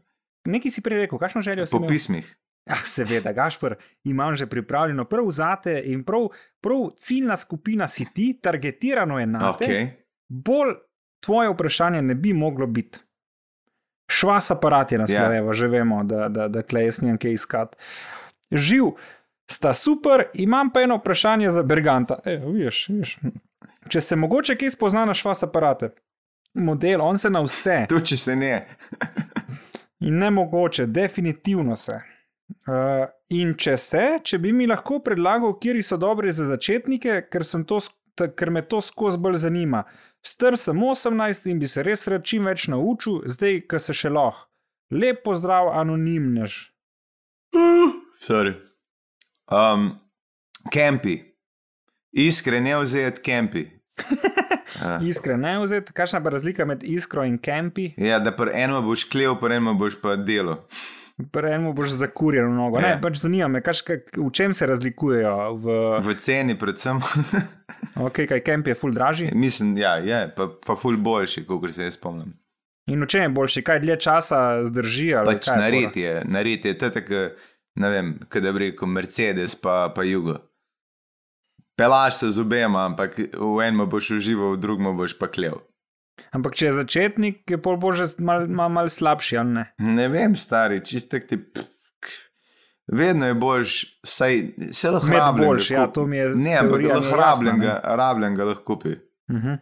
[0.44, 1.88] Nekaj si prej rekel, kakšno željo si Po imel?
[1.88, 2.36] pismih.
[2.66, 6.28] Ah, seveda, Gašpr, imam že pripravljeno prav zate in prav,
[6.60, 9.64] prav ciljna skupina si ti, targetirano je na te.
[9.64, 9.88] Okay.
[10.28, 10.74] Bolj
[11.20, 12.98] tvoje vprašanje ne bi moglo biti.
[14.06, 15.42] Švas aparat je naslov, Ja.
[15.42, 15.52] yeah.
[15.52, 17.76] že vemo, da, da, da klej jaz nimam kaj iskati.
[18.50, 18.92] Živ,
[19.50, 22.18] sta super, imam pa eno vprašanje za Berganta.
[22.24, 23.18] E, viš, viš.
[23.88, 25.90] Če se mogoče kaj spozna na švas aparate,
[26.54, 27.84] model, on se na vse.
[27.88, 28.54] Tu, če se ne.
[30.00, 32.00] In ne mogoče, definitivno se.
[32.66, 37.44] Uh, in če se, če bi mi lahko predlagal, kje so dobre za začetnike, ker,
[37.46, 37.80] sem to,
[38.16, 39.84] ker me to skozi bolj zanima.
[40.26, 44.10] Star sem 18 in bi se res rad čim več naučil, zdaj, ko se še
[44.10, 44.48] lahko.
[44.90, 46.58] Lep pozdrav, anonimnež.
[48.22, 48.54] Sorry.
[49.50, 49.96] Um,
[50.70, 51.18] kempi.
[52.16, 53.64] Iskre ne vzeti kempi.
[53.96, 57.92] Uh, Iskren, ne vzeti, kakšna pa razlika med iskro in kempi?
[57.96, 60.62] ja, da pri enem boš klev, pri enem boš pa delo.
[61.16, 62.80] Prejmo boš zakurjen v nogo.
[62.80, 62.98] Ne, Ja.
[63.00, 65.54] pač zanima me, kak, v čem se razlikujejo.
[65.56, 65.64] V,
[66.04, 67.00] V ceni, predvsem.
[68.06, 69.30] okay, kaj kemp je ful dražji.
[69.32, 72.34] Mislim, ja, je, pa, pa ful boljši, kot se jaz spomnim.
[72.86, 75.08] In v čem je boljši, kaj dlje časa zdrži?
[75.24, 76.02] Pač kaj je nared fora?
[76.04, 77.22] je, nared je, to je tako,
[77.76, 80.36] ne vem, kaj da bi rekel, Mercedes pa, pa jugo.
[81.76, 85.64] Pelaš se z obema, ampak v enem boš užival, v drugem boš pa klev.
[86.32, 89.66] Ampak če je začetnik, je pol bože mal, mal, mal slabši, ne?
[89.78, 91.40] Ne vem, stari, čistek ti.
[92.86, 93.76] Vedno je boljš,
[94.06, 94.36] vsaj
[94.70, 97.20] se lahko Med rabljenega boljši, ja, to mi je Ne, ampak teorija mi je lahko
[97.20, 98.94] jasna, rabljenega, rabljenega lahko kupi.
[99.28, 99.58] Uh -huh.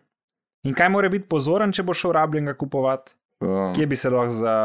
[0.64, 3.14] In kaj mora biti pozoren, če boš šel rabljenega kupovati?
[3.40, 4.56] Um, Kje bi se lahko za,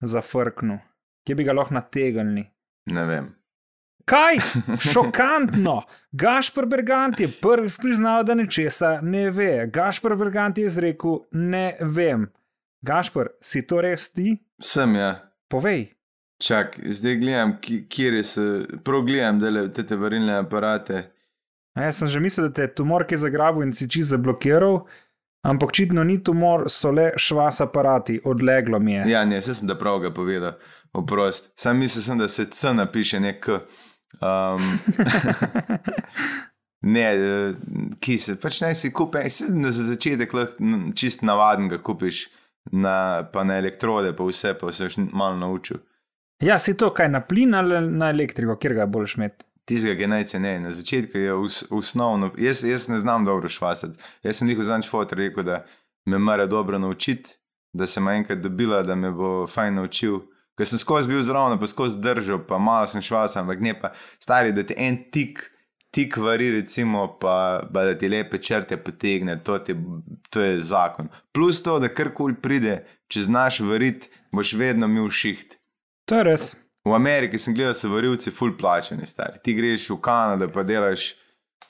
[0.00, 0.78] zafrknil,
[1.26, 2.46] kje bi ga lahko nategnili?
[2.86, 3.34] ne vem.
[4.06, 4.38] Kaj?
[4.92, 5.80] Šokantno!
[6.12, 9.66] Gašpr Bergant je prvič priznal, da nečesa ne ve.
[9.66, 12.28] Gašpr Bergant je izrekel: Ne vem.
[12.86, 14.36] Gašpr, si to res ti?
[14.62, 15.10] Sem ja.
[15.50, 15.88] Povej.
[16.38, 18.44] Čak, zdaj gledam, ki- kje se,
[18.84, 21.02] prav gledam, da te, te varilne aparate.
[21.74, 24.84] A jaz sem že mislil, da te je tumor kaj zagrabil in si čist zablokiral,
[25.42, 29.08] ampak očitno ni tumor, so le švas aparati, odleglo mi je.
[29.10, 30.58] Ja, ne, se sem da prav ga povedal,
[30.92, 31.50] oprost.
[31.56, 33.48] Sam mislil sem, da se C napiše nek.
[34.20, 34.78] Um,
[36.94, 37.54] ne, eh,
[38.00, 42.26] ki se, pač naj si kupi, se na za začetek lahko čist navaden ga kupiš,
[42.72, 45.82] na, pa na elektrode, pa vse, pa se boš malo naučil.
[46.42, 49.36] Ja, si to kaj na plin ali na elektriko, kjer ga boš imel.
[49.66, 50.60] Ki je najceneje.
[50.60, 53.98] Na začetku je us, osnovno, jaz, jaz ne znam dobro švasati.
[54.22, 55.64] Jaz sem njihov zadnji fotor rekel, da
[56.06, 57.30] me mora dobro naučiti,
[57.72, 60.20] da sem enkrat dobila, da me bo fajn naučil.
[60.56, 63.92] Ker sem skozi bil zraven, pa skozi držal, pa malo sem švasal, ampak ne pa
[64.22, 65.42] stari, da ti en tik,
[65.92, 69.76] tik vari, recimo, pa, pa da ti lepe črte potegne, to, ti,
[70.32, 71.10] to je zakon.
[71.36, 72.78] Plus to, da karkoli pride,
[73.12, 75.58] če znaš variti, boš vedno imel šiht.
[76.08, 76.54] To je res.
[76.86, 79.40] V Ameriki sem gledal, da so varilci full plačeni, stari.
[79.42, 81.10] Ti greš v Kanado, pa delaš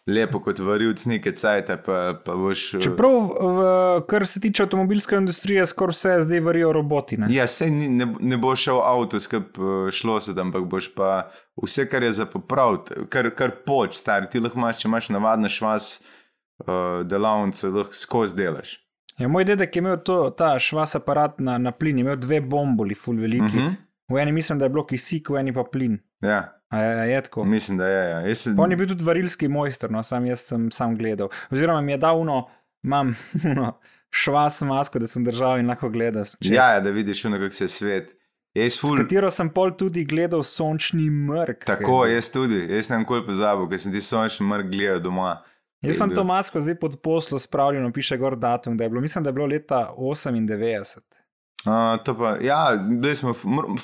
[0.07, 2.75] lepo kot varilc, nekaj cajt, pa, pa boš.
[2.75, 3.65] eh, Čeprav, v,
[4.07, 7.17] kar se tiče avtomobilske industrije, skoraj vse zdaj varijo roboti.
[7.17, 7.27] Ne?
[7.31, 10.95] Ja, sej ni, ne, ne bo šel avto skup eh, šlo se tam, ampak boš
[10.95, 14.27] pa vse, kar je za popraviti, kar, kar poč, stari.
[14.27, 16.01] Ti lahko imaš, če imaš navadno švas
[16.59, 16.67] uh,
[17.05, 18.77] delavnice, lahko skozi delaš.
[19.19, 22.95] Ja, moj dedek je imel to, ta švas aparat na, na plin, imel dve bomboli,
[22.95, 23.45] full veliki.
[23.47, 23.67] Uh Mhm.
[23.67, 23.75] -huh.
[24.09, 25.99] V eni mislim, da je bilo kisik, v eni pa plin.
[26.21, 27.45] Ja, A je, je tako?
[27.45, 28.11] mislim, da je.
[28.11, 28.21] Ja.
[28.21, 31.29] Jaz On je bil tudi varilski mojster, no, sam jaz sem sam gledal.
[31.51, 32.49] Oziroma mi je dal uno,
[32.83, 33.15] imam
[33.53, 33.79] uno,
[34.11, 36.25] švas masko, da sem držal in lahko gledal.
[36.25, 36.53] čez.
[36.53, 38.17] ja, ja, da vidiš, kako se svet.
[38.57, 41.67] Jaz S ful, katero sem pol tudi gledal sončni mrk.
[41.69, 45.35] tako, jaz tudi, jaz sem nikoli pozabil, ker sem ti sončni mrk gledal doma.
[45.85, 46.17] Jaz sem bil.
[46.17, 49.35] to masko zdaj pod poslo spravljeno, piše gor datum, da je bilo, mislim, da je
[49.37, 50.99] bilo leta 98.
[51.67, 53.35] Uh, to pa, ja, bili smo,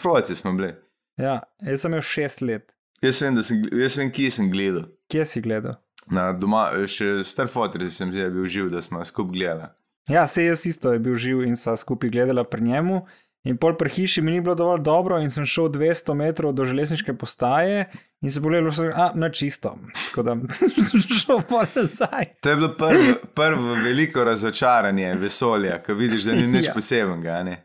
[0.03, 0.73] frojci smo bili.
[1.20, 2.72] Ja, jaz sem imel šest let.
[3.03, 4.87] Jaz vem, sem, jaz vem, kje sem gledal.
[5.11, 5.77] Kje si gledal?
[6.11, 9.68] Na doma, še star fotor sem zdaj bil živ, da smo skupaj gledali.
[10.11, 13.03] Ja, se jaz isto je bil živ in sva skupaj gledala pri njemu.
[13.44, 16.62] In pol pri hiši mi ni bilo dovolj dobro, in sem šel 200 metrov do
[16.64, 17.88] železniške postaje
[18.22, 19.72] in se bolelo, da je na čisto.
[20.09, 20.37] Tako da
[20.79, 22.29] sem šel pol nazaj.
[22.40, 26.70] To je bilo prvo, prvo veliko razočaranje vesolja, ko vidiš, da ni nič Ja.
[26.70, 26.75] ja.
[26.75, 27.31] posebenega.
[27.31, 27.57] a ne.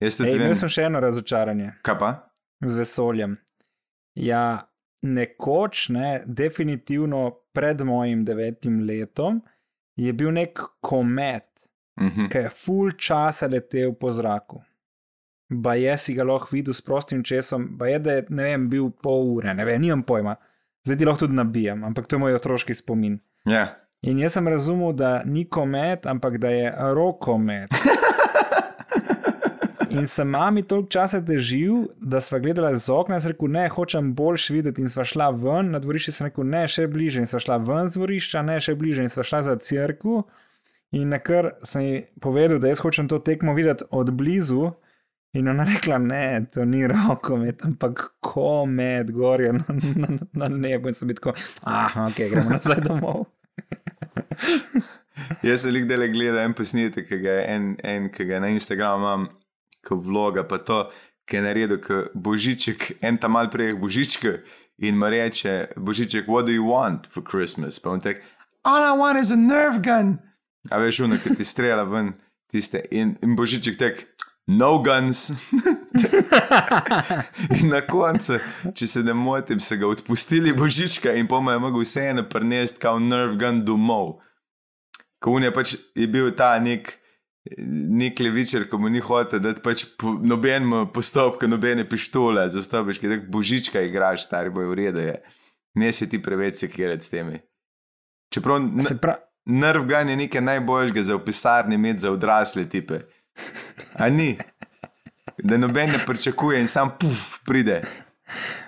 [0.00, 2.12] Jaz Ej, vem, imel sem še eno razočaranje kaj pa?
[2.60, 3.36] Z vesoljem.
[4.14, 4.68] Ja,
[5.02, 9.42] nekoč, ne, definitivno pred mojim devetim letom,
[9.96, 11.50] je bil nek komet,
[12.00, 12.26] Mhm.
[12.28, 14.62] ki je full časa letel po zraku.
[15.50, 18.68] Ba je si ga lahko videl s prostim česom, ba je, da je ne vem,
[18.68, 20.36] bil pol ure, ne vem, nimam pojma.
[20.84, 23.20] Zdaj ti lahko tudi nabijam, ampak to je moj otroški spomin.
[23.46, 23.76] Ja.
[24.02, 27.70] In jaz sem razumel, da ni komet, ampak da je rokomet.
[29.94, 33.64] In sem mami toliko časa težil, da sva gledala z okna in sem rekel, ne,
[33.70, 34.82] hočem boljš videti.
[34.82, 37.22] In sva šla ven, na dvorišče sem rekel, ne, še bliže.
[37.22, 39.04] In sva šla ven z dvorišča, ne, še bliže.
[39.06, 40.22] In sva šla za crkvu.
[40.98, 44.72] In na kar sem ji povedal, da jaz hočem to tekmo videti od blizu.
[45.38, 50.10] In ona rekla, ne, to ni rokomet, ampak komet, gorje na, na,
[50.42, 50.90] na nebu.
[50.90, 53.26] In sem bil tako, ah, ok, gremo nazaj domov.
[55.46, 58.44] Jaz sem lik dele gledal en posnetek, ki ga je en, en ki ga je
[58.46, 59.14] na Instagramu
[59.84, 60.86] kot vloga, pa to,
[61.28, 61.80] ki je naredil,
[62.14, 64.38] božiček, en tam mal prej božička
[64.78, 67.78] in mu reče, božiček, what do you want for Christmas?
[67.78, 68.22] Pa on tek,
[68.64, 70.18] all I want is a nerve gun.
[70.70, 72.14] A veš, ono, ki ti strela ven,
[72.52, 72.80] tiste.
[72.90, 74.06] In, in božiček tek,
[74.46, 75.30] no guns.
[77.60, 78.40] in na koncu,
[78.74, 82.98] če se ne motim, se ga odpustili božička in po mojem mogel vseeno prinesti kao
[82.98, 84.18] nerve gun domov.
[85.24, 86.98] Ko je pač je bil ta nek
[87.68, 93.10] Nik levičer, ko mu ni hotel, da pač po nobenem postopku, nobene pištole, zastopiš, ki
[93.10, 95.18] tako božička igraš, stari boj v redu je.
[95.74, 97.40] Ne si ti preveč sekirati s temi.
[98.32, 99.16] Čeprav Se pra...
[99.44, 103.00] nerv gan je nekaj najboljšega za v pisarni imeti za odrasle tipe.
[103.98, 104.36] A ni?
[105.38, 107.82] Da noben ne pričakuje in sam puf pride.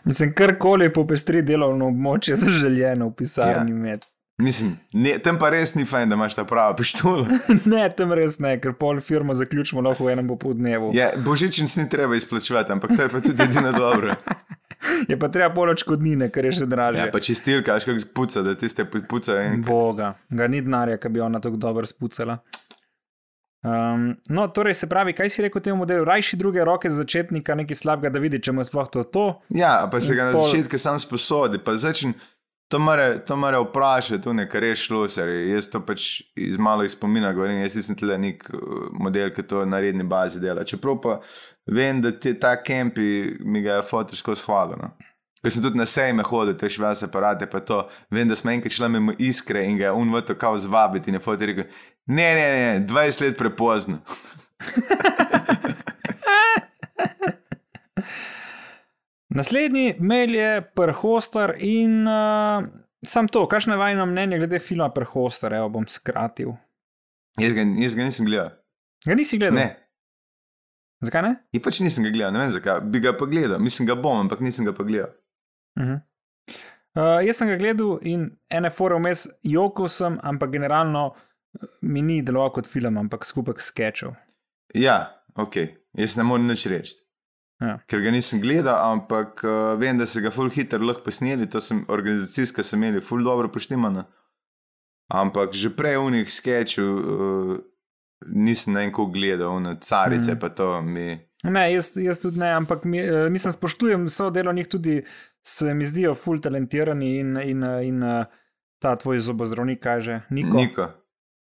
[0.04, 3.78] Mislim, karkoli popestri delovno območje zaželjeno v pisarni Ja.
[3.78, 4.04] med.
[4.38, 7.24] Mislim, ne, tam pa res ni fajn, da imaš ta prava pištola.
[7.72, 10.90] ne, tam res ne, ker pol firmo zaključimo lahko v enem popoldnevu.
[10.96, 14.16] Ja, božičnic ni treba izplačevati, ampak to je pa tudi edino dobro.
[15.08, 17.00] Je pa treba pol odškodnine, ker je še dražje.
[17.00, 21.10] Ja, pa čistilka, až kako puca, da tiste puca in Boga, ga ni denarja, ki
[21.14, 22.36] bi ona tako dobro spucala.
[23.66, 26.04] Um, no, torej, se pravi, kaj si rekel temu modelu?
[26.06, 29.02] Rajši druge roke za začetnika, nekaj slabega, da vidi, če mu je sploh to.
[29.10, 29.24] to.
[29.56, 32.14] Ja, pa se ga na Pol- začetku sam sposodi, pa začne.
[32.68, 35.28] To mora, to mora vprašati, tu nekaj res šlo, ser.
[35.46, 39.44] Jaz to pač iz malo iz spomina govorim, jaz nisem tle nek uh, model, ki
[39.46, 40.64] to na redni bazi dela.
[40.66, 41.20] Čeprav pa
[41.70, 44.82] vem, da te, ta kempi mi ga je fotor skozi hvalil.
[44.82, 44.90] No.
[45.44, 48.74] Ker sem tudi na sejme hodil, te šves aparate, pa to, vem, da smo enkrat
[48.74, 51.70] šli mimo iskre in ga je un v to kao zvabiti je fotor rekel,
[52.10, 54.02] ne, ne, ne, 20 let prepozno.
[59.34, 62.66] Naslednji mail je prhostar in uh,
[63.06, 66.54] sam to, kakšno je vajno mnenje glede filma prhostar, evo bom skratil.
[67.40, 68.54] Jaz ga, jaz ga nisem gledal.
[69.06, 69.58] Ga nisi gledal?
[69.58, 69.86] Ne,
[71.04, 71.32] Zakaj ne?
[71.52, 74.22] in pač nisem ga gledal, ne vem zakaj, bi ga pa gledal, mislim ga bom,
[74.24, 75.12] ampak nisem ga pa gledal.
[75.76, 76.00] Uh -huh.
[76.96, 82.02] uh, jaz sem ga gledal in ene fore vmes jokal sem, ampak generalno eh, mi
[82.02, 84.14] ni deloval kot film, ampak skupek sketchov.
[84.74, 85.56] Ja, ok,
[85.92, 87.05] jaz ne morem nič reči.
[87.60, 87.78] Ja.
[87.88, 91.60] Ker ga nisem gledal, ampak uh, vem, da se ga full hitro lahko posneli, to
[91.64, 94.04] sem organizacijsko sem imeli full dobro poštimano.
[95.12, 97.54] Ampak že prej v njih sketchov uh,
[98.28, 100.40] nisem na enko gledal, ono carice mm.
[100.42, 101.14] pa to mi.
[101.46, 105.00] Ne, jaz, jaz tudi ne, ampak mi, uh, mislim, spoštujem vso delo njih tudi,
[105.46, 108.04] se mi zdijo ful talentirani in, in, in
[108.82, 110.90] ta tvoj zobozdravnik kaže, Niko, Niko.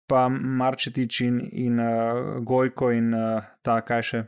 [0.07, 4.23] Pa Marčetič in, in uh, Gojko in uh, ta kaj še,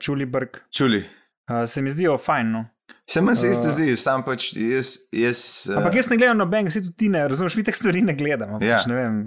[0.00, 0.56] Čulibrg.
[0.70, 1.04] Čuli.
[1.50, 2.50] Uh, se mi zdijo fajn.
[2.52, 2.64] No.
[3.08, 4.96] Se meni se isto Uh, zdi, sam pač jaz.
[5.12, 5.40] jaz
[5.76, 8.58] Ampak jaz ne gledam noben, si tudi ti ne, razumeš, mi teh stvari ne gledamo.
[8.64, 8.76] Ja.
[8.76, 9.18] Pač, ne vem.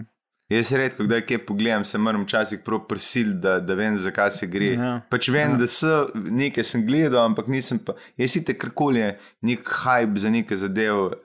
[0.51, 4.47] Jaz redko, kdaj kaj pogledam, se moram včasih prav prisiliti, da, da vem, zakaj se
[4.51, 4.73] gre.
[4.75, 4.91] Ja.
[5.09, 5.57] Pač vem, Ja.
[5.61, 7.95] da so nekaj sem gledal, ampak nisem pa.
[8.19, 9.11] Jaz si te karkoli je,
[9.47, 11.15] nek hype za neke zadeve,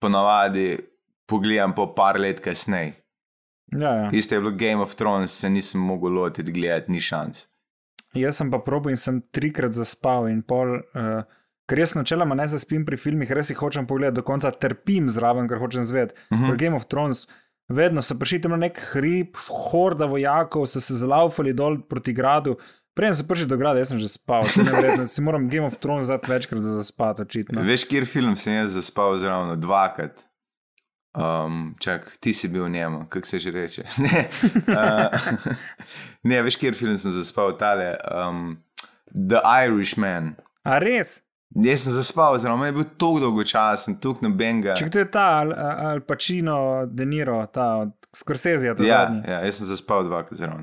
[0.00, 0.78] ponavadi
[1.26, 2.94] pogledam po par let kasneje.
[3.72, 4.10] Ja, ja.
[4.12, 7.48] Isto je bilo Game of Thrones, se nisem mogel lotiti gledati, ni šans.
[8.14, 10.80] Jaz sem pa probil in sem trikrat zaspal in pol.
[10.94, 11.22] Uh,
[11.68, 15.44] Ker jaz načeloma ne zaspim pri filmih, res jih hočem pogledati do konca, trpim zraven,
[15.48, 16.14] ker hočem zvedeti.
[16.30, 16.44] Uh Mhm.
[16.44, 16.48] -huh.
[16.48, 17.26] Pri Game of Thrones,
[17.68, 22.56] vedno so prišli tam na nek hrib, horda vojakov, so se zalaufali dol proti gradu.
[22.94, 25.06] Prej so prišli do grada, jaz sem že spal, to je neverjetno.
[25.06, 27.62] Si moram Game of Thrones dati večkrat za zaspati, očitno.
[27.62, 30.24] Veš, kjer film sem jaz zaspal zraven dvakrat.
[31.18, 33.82] Um, čak, ti si bil v njemu, kako se že reče.
[34.06, 34.28] ne,
[34.70, 35.10] uh,
[36.30, 37.96] ne, veš, kjer film sem zaspal, tale.
[38.06, 38.58] Um,
[39.10, 40.36] The Irishman.
[40.62, 41.22] A res?
[41.64, 44.74] Jaz sem zaspal, zelo je bil tako dolgočasen, tako na benga.
[44.76, 49.22] Če to je ta Al, Al Pacino, De Niro, ta Scorsese, ta Ja, zadnji.
[49.26, 50.58] ja, jaz sem zaspal dvakrat zelo.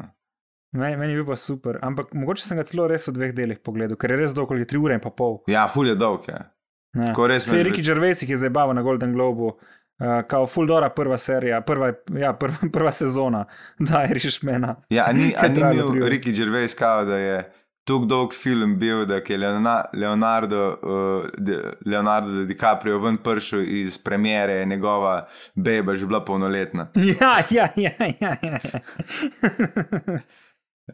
[0.75, 3.59] Meni, meni je bil pa super, ampak mogoče sem ga celo res v dveh delih
[3.65, 5.39] pogledal, ker je res dolgo, je tri ure in pol.
[5.49, 6.27] Ja, ful je dolg.
[6.29, 6.43] Ja.
[6.95, 7.09] Ne.
[7.09, 9.55] Tako res Se me je že- Ricky Gervais, ki je zdaj na Golden Globu,
[9.99, 13.45] uh, kao Fuldora prva serija, prva, ja, prva, prva sezona,
[13.79, 14.75] da je Irishmana.
[14.89, 16.09] Ja, a ni, a ni ure?
[16.09, 17.51] Ricky Gervais kao, da je
[17.87, 23.97] tako dolg film bil, da je Leona- Leonardo, uh, Di- Leonardo DiCaprio ven prišel iz
[23.97, 26.87] premjere, njegova beba že bila polnoletna.
[27.21, 28.35] Ja, ja, ja, ja.
[28.41, 28.59] ja.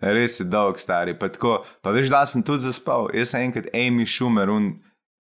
[0.02, 1.14] Res je dolg, stari.
[1.20, 3.10] Pa, tako, pa veš, da sem tudi zaspal.
[3.14, 4.70] Jaz sem enkrat Amy Schumer, un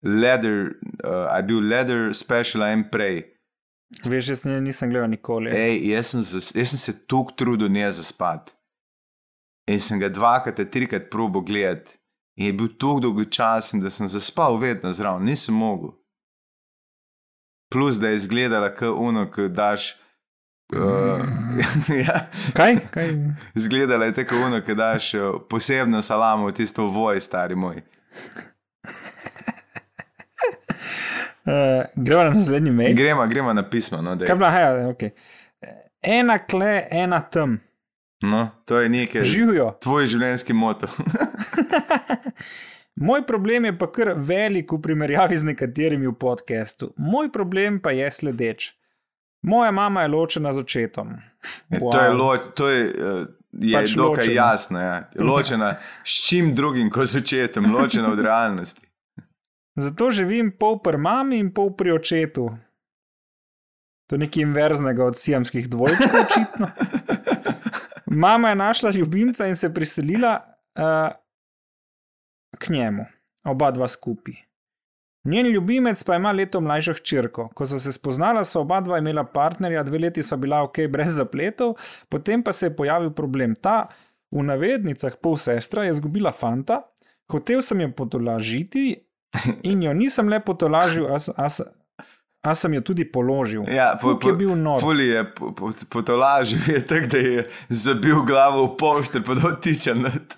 [0.03, 0.71] leather,
[1.03, 3.25] uh, a bil leather special en prej.
[4.05, 5.51] Veš, jaz ne- nisem gledal nikoli.
[5.51, 8.53] Ej, jaz, sem zas, jaz sem se tako trudil ne zaspati.
[9.67, 11.97] In sem ga dvakrat, trikrat probo gledati.
[12.35, 15.91] In je bil tako dolgočasen, da sem zaspal vedno zraven, nisem mogel.
[17.71, 19.95] Plus, da je izgledala kot uno, ki daš.
[20.75, 21.19] Uh,
[22.07, 22.77] ja, Kaj?
[22.91, 23.09] Kaj?
[23.55, 27.81] izgledala je tako uno, ki daš uh, posebno salamo v tisto voj, stari moj.
[31.51, 32.95] Uh, gremo na naslednji mail.
[32.95, 33.99] Gremo, gremo na pismo.
[34.01, 34.27] No, daj.
[34.27, 35.03] Kaj je bila, ja, ok.
[36.01, 37.57] Ena kle, ena tam.
[38.21, 39.23] no, to je nekaj.
[39.23, 39.71] Živijo.
[39.81, 40.87] Tvoj življenjski moto.
[42.95, 46.91] Moj problem je pa kar velik v primerjavi z nekaterimi v podkastu.
[46.97, 48.71] Moj problem pa je sledeč.
[49.41, 51.15] Moja mama je ločena z očetom.
[51.69, 54.35] Ja, To je, lo, to je uh, je Pač dokaj ločena.
[54.35, 54.79] jasna.
[54.81, 54.95] Ja.
[55.17, 55.69] Ločena
[56.03, 58.85] s čim drugim kot s očetom, ločena od realnosti.
[59.75, 62.49] Zato živim pol pri mami in pol pri očetu.
[64.07, 66.67] To je nekaj inverznega od sijamskih dvojčkov, očitno.
[68.05, 70.33] Mama je našla ljubimca in se priselila
[70.75, 71.15] uh,
[72.59, 73.05] k njemu,
[73.43, 74.35] oba dva skupaj.
[75.23, 77.47] Njen ljubimec pa ima leto mlajšo hčerko.
[77.53, 81.15] Ko so se spoznala, so oba dva imela partnerja, dve leti sva bila ok, brez
[81.15, 81.75] zapletov,
[82.09, 83.55] potem pa se je pojavil problem.
[83.55, 83.87] Ta,
[84.31, 86.81] v navednicah, pol sestra je izgubila fanta,
[87.31, 88.95] hotel sem jo potolažiti
[89.63, 93.63] in jo nisem le potolažil, a, sem jo tudi položil.
[93.69, 94.81] Ja, po, Fuk je bil nor.
[94.81, 99.55] Fuli je po, po, potolažil, je tako, da je zabil glavo v pošte, pa da
[99.55, 100.37] tiče nad.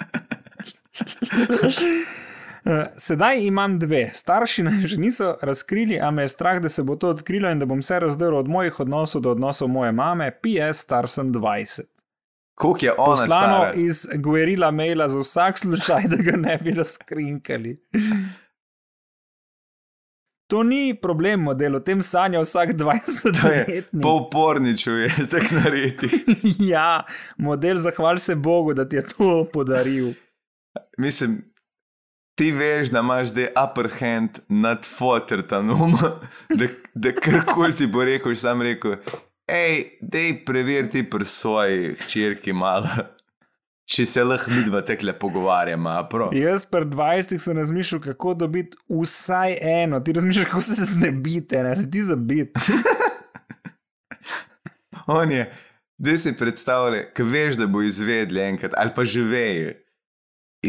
[2.64, 4.10] Eh, Sedaj imam dve.
[4.14, 7.58] Starši naj že niso razkrili, a me je strah, da se bo to odkrilo in
[7.58, 10.30] da bom vse razdrl od mojih odnosov do odnosov moje mame.
[10.30, 11.88] PS, star sem 20.
[12.60, 13.72] Koliko je ona Poslano stara?
[13.74, 17.76] iz Guerilla maila za vsak slučaj, da ga ne bi razkrinkali.
[20.50, 24.02] To ni problem, model, o tem sanja vsak To je 20-letnik.
[24.02, 26.08] pol porničev, je tako naredi.
[26.72, 27.04] ja,
[27.36, 30.12] model, zahval se Bogu, da ti je to podaril.
[30.98, 31.38] Mislim,
[32.34, 35.96] ti veš, da imaš zdaj upper hand nad fotortanom,
[36.58, 38.96] da, da karkoli ti bo rekel, sam rekel,
[39.50, 42.88] hej, dej preveriti pri svoji hčerki malo.
[43.90, 46.34] Če se lahko midva tekle pogovarjamo, a prav.
[46.36, 51.74] Jaz pri 20 sem razmišljal, kako dobiti vsaj eno, ti razmišljaš, kako se znebiti, ne
[51.76, 52.54] si ti zabit.
[55.18, 55.48] On je,
[55.98, 59.74] da si predstavljaj, ki veš, da bo izvedli enkrat, ali pa že vejo.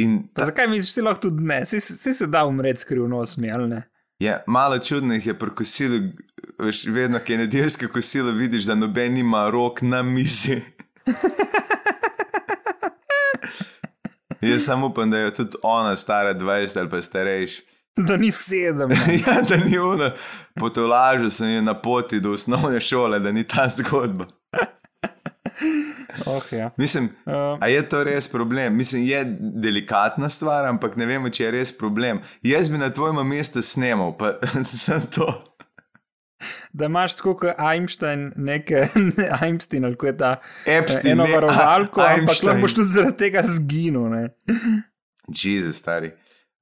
[0.01, 1.79] In Pa zakaj misliš, da lahko tudi ne, si
[2.13, 3.83] se da umreti skrivnostmi ali ne?
[4.21, 5.99] je malo čudno, je pri kosilu,
[6.61, 10.61] veš, vedno, ki je nedeljsko kosilo, vidiš, da noben ima rok na mizi.
[14.41, 17.61] Jaz samo upam, da je tudi ona stara 20 ali pa starejša.
[17.95, 18.89] Da ni sedem.
[19.27, 20.11] Ja, da ni ona
[20.55, 24.25] potolažil, sem je na poti do osnovne šole, da ni ta zgodba.
[26.25, 26.71] Oh, ja.
[26.77, 28.75] Mislim, uh, a je to res problem?
[28.75, 32.19] Mislim, je delikatna stvar, ampak ne vemo, če je res problem.
[32.43, 34.33] Jaz bi na tvojem mestu snemal, pa
[34.65, 35.27] sem to.
[36.73, 38.87] Da imaš tako kot Einstein, nekaj
[39.41, 40.35] Einstein ali kako je ta
[40.67, 44.09] Epstein, eno ne, varovalko, a- ampak lahko boš tudi zaradi tega zginil.
[44.09, 44.29] Ne?
[45.27, 46.11] Jezus, stari.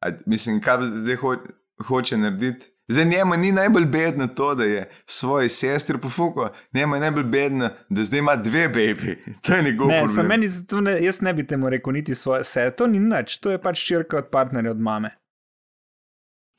[0.01, 1.35] A, mislim, kaj zdaj ho
[1.79, 2.65] hoče narediti?
[2.87, 7.69] Zdaj njemu ni najbolj bedno to, da je svoji sestri pofuko, njemu je najbolj bedno,
[7.89, 9.15] da zdaj ima dve baby.
[9.41, 10.27] To je njegov Ne, problem.
[10.27, 10.47] meni
[10.81, 13.85] ne, jaz ne bi temu rekel niti svoje vse, to ni nič, to je pač
[13.85, 15.18] črka od partnerja od mame.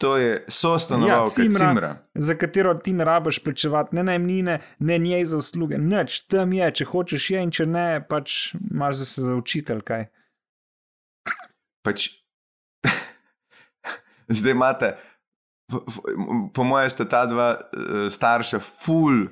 [0.01, 1.59] To je sostanovalka, Ja, cimra.
[1.69, 1.91] cimra.
[2.15, 6.71] za katero ti ne rabiš plačevati ne najemnine, ne njej za usluge, nič, tam je,
[6.73, 10.07] če hočeš je in če ne, pač imaš za se za učitelj kaj.
[11.85, 12.09] Pač,
[14.41, 14.97] zdaj imate,
[16.55, 19.29] po, mojem, sta ta dva uh, starša, ful,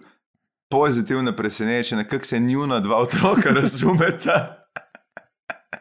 [0.68, 4.57] pozitivno presenečena, kako se njuna dva otroka razumeta.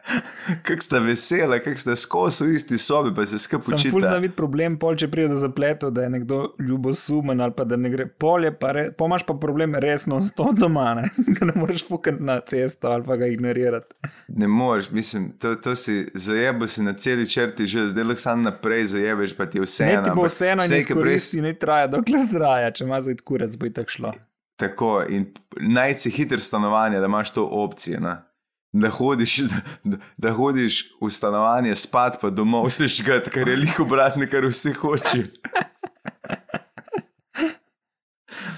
[0.66, 4.12] Kako sta vesela, kako sta skozi v isti sobi, pa se skupaj Sem ful učita.
[4.12, 7.90] znavit problem, pol če pride do zapletov, da je nekdo ljubosumen ali pa da ne
[7.90, 8.06] gre.
[8.08, 11.08] Pol pa, re, pol imaš pa problem resno s to doma, ne,
[11.50, 13.94] ne moreš fukati na cesto ali pa ga ignorirati.
[14.28, 18.42] Ne moreš, mislim, to, to si zajebo si na celi črti že, zdaj lahko sam
[18.42, 22.28] naprej zajebeš, pa ti je vse Ne ti bo vseeno in izkoristi, ne traja, dokler
[22.32, 24.14] traja, če ima zdaj kurec, bo tako šlo.
[24.58, 25.28] Tako in
[25.60, 28.00] najci hiter stanovanje, da imaš to opcijo.
[28.00, 28.16] Ne?
[28.72, 29.38] Da hodiš,
[29.84, 34.44] da, da hodiš v stanovanje spat, pa domov se žgat, kar je liko obratno, kar
[34.44, 35.26] vsi hočejo.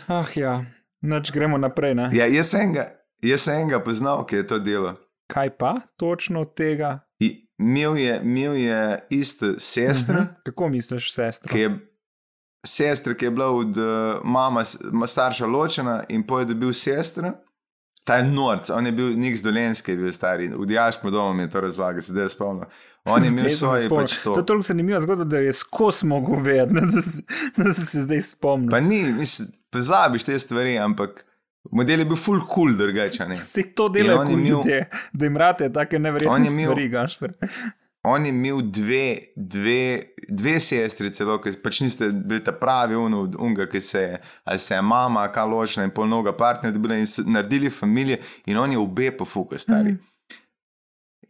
[0.08, 0.64] Ah, ja,
[1.00, 1.94] noč gremo naprej.
[1.94, 2.08] Ne?
[2.12, 2.88] Ja, jaz sem ga,
[3.22, 4.96] jaz sem ga poznal, ki je to delo.
[5.28, 6.98] Kaj pa točno od tega?
[7.20, 8.78] I- Imel je, imel je
[9.10, 10.34] isto sestro, uh Mhm.
[10.44, 11.52] Kako misliš, sestra?
[11.52, 11.70] ki je.
[12.66, 13.84] Sestra, ki je bila od uh,
[14.24, 14.64] mama,
[15.06, 17.32] starša ločena in poje dobil sestro,
[18.10, 21.42] ta je norc, on je bil nik z dolenske, bil stari, v diaškem domu mi
[21.42, 22.66] je to razlagal, sedaj je spomnil.
[23.06, 24.32] On je imel se svoje pač to.
[24.32, 27.24] To je toliko zanimiva zgodba, da je skozi mogel vedeti, da, si-
[27.56, 28.68] da si se zdaj spomnil.
[28.68, 31.22] Pa ni, mislim, pozabiš te stvari, ampak
[31.72, 33.26] model je bil full cool, drugače.
[33.34, 34.80] Vsi to je kot imel- ljudje,
[35.12, 37.32] da jim rate take neverjetne je imel- stvari, Gašper.
[38.02, 43.26] On je imel dve, dve, dve sestri, celo, ki pač niste bili ta pravi, uno,
[43.38, 47.04] unga, ki se je, ali se je mama, kaj ločena in polnoga partnerja dobila in
[47.26, 49.98] naredili družino, in on je obe pofuka, stari.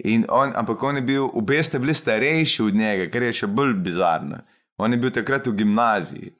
[0.04, 3.46] In On, ampak on je bil, obe ste bili starejši od njega, kar je še
[3.46, 4.38] bolj bizarno.
[4.78, 6.30] On je bil takrat v gimnaziji,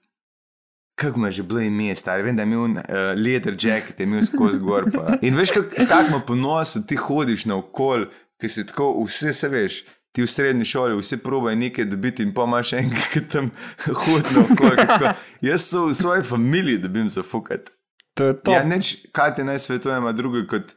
[1.01, 4.23] kako ima že bilo ime, stari, vem, da je imel uh, leather jacket, je imel
[4.23, 4.87] skozi gor.
[4.95, 5.19] Pa.
[5.27, 8.07] In veš, kako smo ponosni, ti hodiš na okol,
[8.41, 9.83] ki si tako, vse se veš.
[10.13, 13.51] Ti v srednji šoli, vsi probajo nekaj dobiti, in pa imaš enega, ki tam
[13.87, 15.13] hodi na okol.
[15.41, 17.71] Jaz sem v svoji familiji, da bi jim zafukati.
[18.19, 18.53] To je to.
[18.53, 20.75] Ja, neč, kaj ti naj svetujem, drugo kot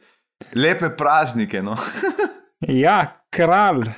[0.54, 1.62] lepe praznike.
[1.62, 1.74] No?
[2.84, 3.90] ja, kralj,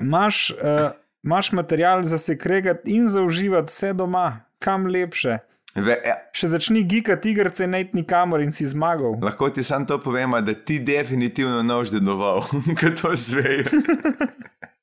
[0.00, 0.90] imaš uh,
[1.22, 5.38] uh, material za se kregati in za uživati vse doma, kam lepše.
[5.74, 6.16] Ve, ja.
[6.34, 9.20] Še začni gigati igrice, ne ti kamor in si zmagal.
[9.22, 12.42] Lahko ti samo to povem, da ti definitivno ne boš deloval,
[12.80, 13.64] kot to zveje.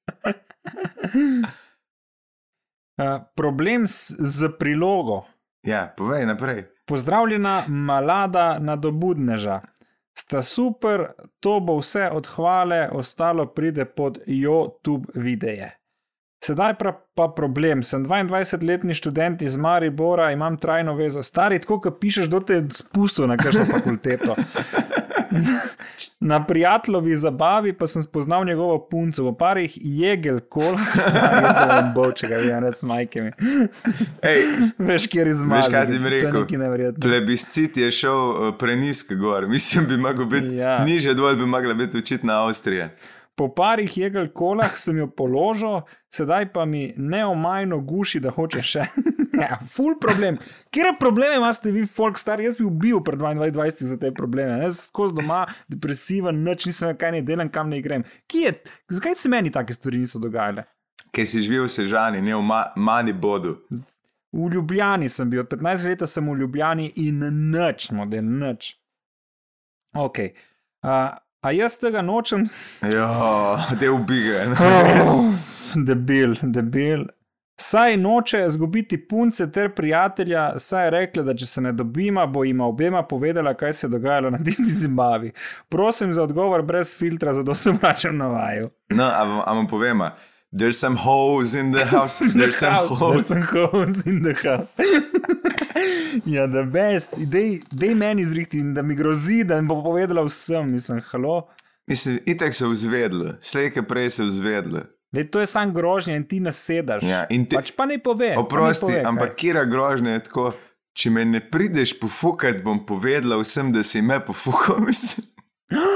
[2.97, 5.25] uh, problem s, z prilogo.
[5.63, 6.63] Ja, povej naprej.
[6.85, 9.61] Pozdravljena, mlada nadobudneža.
[10.17, 15.77] Sta super, to bo vse od hvale, ostalo pride pod YouTube videe.
[16.43, 17.83] Sedaj pa, pa problem.
[17.83, 21.23] Sem 22-letni študent iz Maribora, imam trajno vezo.
[21.23, 24.35] Stari, tako kot pišeš, da te spustil na kakšno fakulteto.
[26.19, 32.27] Na prijateljovi zabavi pa sem spoznal njegovo punco, v parih jegel, kolah, stari, zelo boče,
[32.27, 33.31] ga vidim, res majke mi.
[34.21, 34.41] Ej,
[34.77, 35.61] Veš, kjer izmaga.
[35.61, 36.45] Veš, kaj ti mi rekel?
[37.01, 40.83] Plebiscit je šel uh, prenisko gor, mislim, bi mogel biti Ja.
[40.83, 42.89] niže dol, bi mogla biti očitna Avstrija.
[43.37, 48.85] Po parih jegel kolah sem jo položil, sedaj pa mi neomajno guši, da hoče še.
[49.43, 50.39] ja, ful problem.
[50.73, 52.41] Kje probleme imate vi, folk star?
[52.41, 54.57] Jaz bi ubil pred 22 za te probleme.
[54.63, 58.07] Jaz skozi doma, depresiven, noč nisem kaj ne delam, kam ne grem.
[58.25, 58.55] Kje je?
[58.97, 60.65] Zakaj se meni take stvari niso dogajale?
[61.13, 63.53] Ker si živel v Sežani, ne v Ma Manibodu.
[64.33, 67.21] V Ljubljani sem bil, od 15 let sem v Ljubljani in
[67.53, 68.73] nič, model, nič.
[69.97, 70.25] Ok.
[70.81, 71.13] Uh,
[71.47, 72.45] a jaz tega nočem,
[72.83, 73.07] Ja,
[73.79, 74.41] te ubige.
[74.51, 75.33] Oh,
[75.77, 77.05] debil, debil.
[77.59, 82.43] Saj noče izgubiti punce ter prijatelja, saj je rekla, da če se ne dobima, bo
[82.43, 85.31] jima obema povedala, kaj se je dogajalo na tisti zimbabvi.
[85.69, 88.69] Prosim za odgovor brez filtra, zato se vračam na vaju.
[88.89, 89.99] No, a vam- a vam povem,
[90.53, 93.25] there's some hoes in the house, there's some There's hoes.
[93.25, 94.75] some hoes in the house.
[96.35, 100.23] ja, da best, dej, dej meni zrihti in da mi grozi, da mi bo povedala
[100.23, 101.47] vsem, mislim, halo.
[101.87, 104.81] Mislim, itek so vzvedli, slejke prej so vzvedli.
[105.13, 107.03] Lej, to je sam grožnja in ti nasedaš.
[107.03, 108.33] Ja, in ti- Pač pa ne pove.
[108.35, 109.05] pa Oprosti, pove, kaj.
[109.05, 110.51] ampak kira grožnja je tako,
[110.93, 114.79] če me ne prideš pofukat, bom povedala vsem, da si me pofukal.
[114.87, 115.25] Mislim.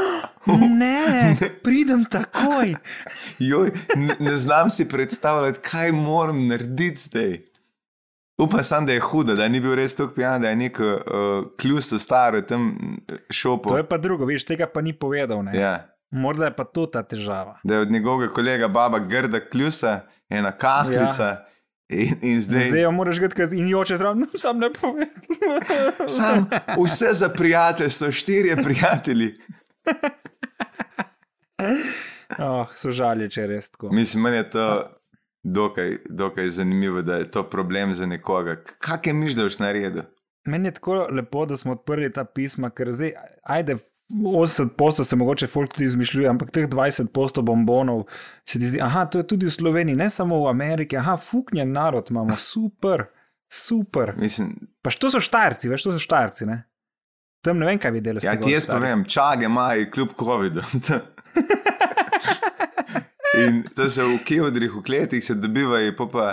[0.71, 2.75] Ne, pridem takoj.
[3.39, 7.37] Joj, ne, ne znam si predstavljati, kaj moram narediti zdaj.
[8.41, 10.87] Upam samo, da je huda, da ni bil res tako pijan, da je nek uh,
[11.61, 12.71] kljus staro tam
[13.29, 13.69] šopo.
[13.69, 15.43] To je pa drugo, veš, tega pa ni povedal.
[15.45, 15.53] Ne?
[15.57, 15.75] Ja.
[16.11, 17.59] Morda je pa to ta težava.
[17.63, 21.25] Da je od njegovega kolega baba grda kljusa, ena kahlica.
[21.25, 21.45] Ja.
[21.91, 25.05] In, in zdaj, Zdaj jo moraš gledati in joče zraven, sam ne pove.
[26.17, 26.49] sam,
[26.85, 29.33] vse za prijateljstvo, štirje prijatelji.
[32.39, 33.89] Oh, so žalje, če res tako.
[33.91, 34.65] Mislim, meni je to
[35.43, 38.63] dokaj, dokaj zanimivo, da je to problem za nekoga.
[38.63, 40.03] Kaj je miš, da boš naredil?
[40.45, 43.11] Meni je tako lepo, da smo odprli ta pisma, ker zdaj,
[43.43, 43.77] ajde,
[44.09, 48.03] 80% se mogoče folk tudi izmišljuje, ampak teh 20% bombonov
[48.45, 51.71] se ti zdi, aha, to je tudi v Sloveniji, ne samo v Ameriki, aha, fuknjen
[51.71, 53.05] narod imamo, super,
[53.53, 54.13] super.
[54.17, 56.63] Mislim, Pa što so štajrci, veš, to so štajrci, ne?
[57.41, 58.25] Tam ne vem, kaj bi delali.
[58.25, 60.61] ja, ti jaz povem, čage imajo kljub COVID-u.
[63.37, 66.25] In to se v kevdrih, v kletih se dobivajo, pa pa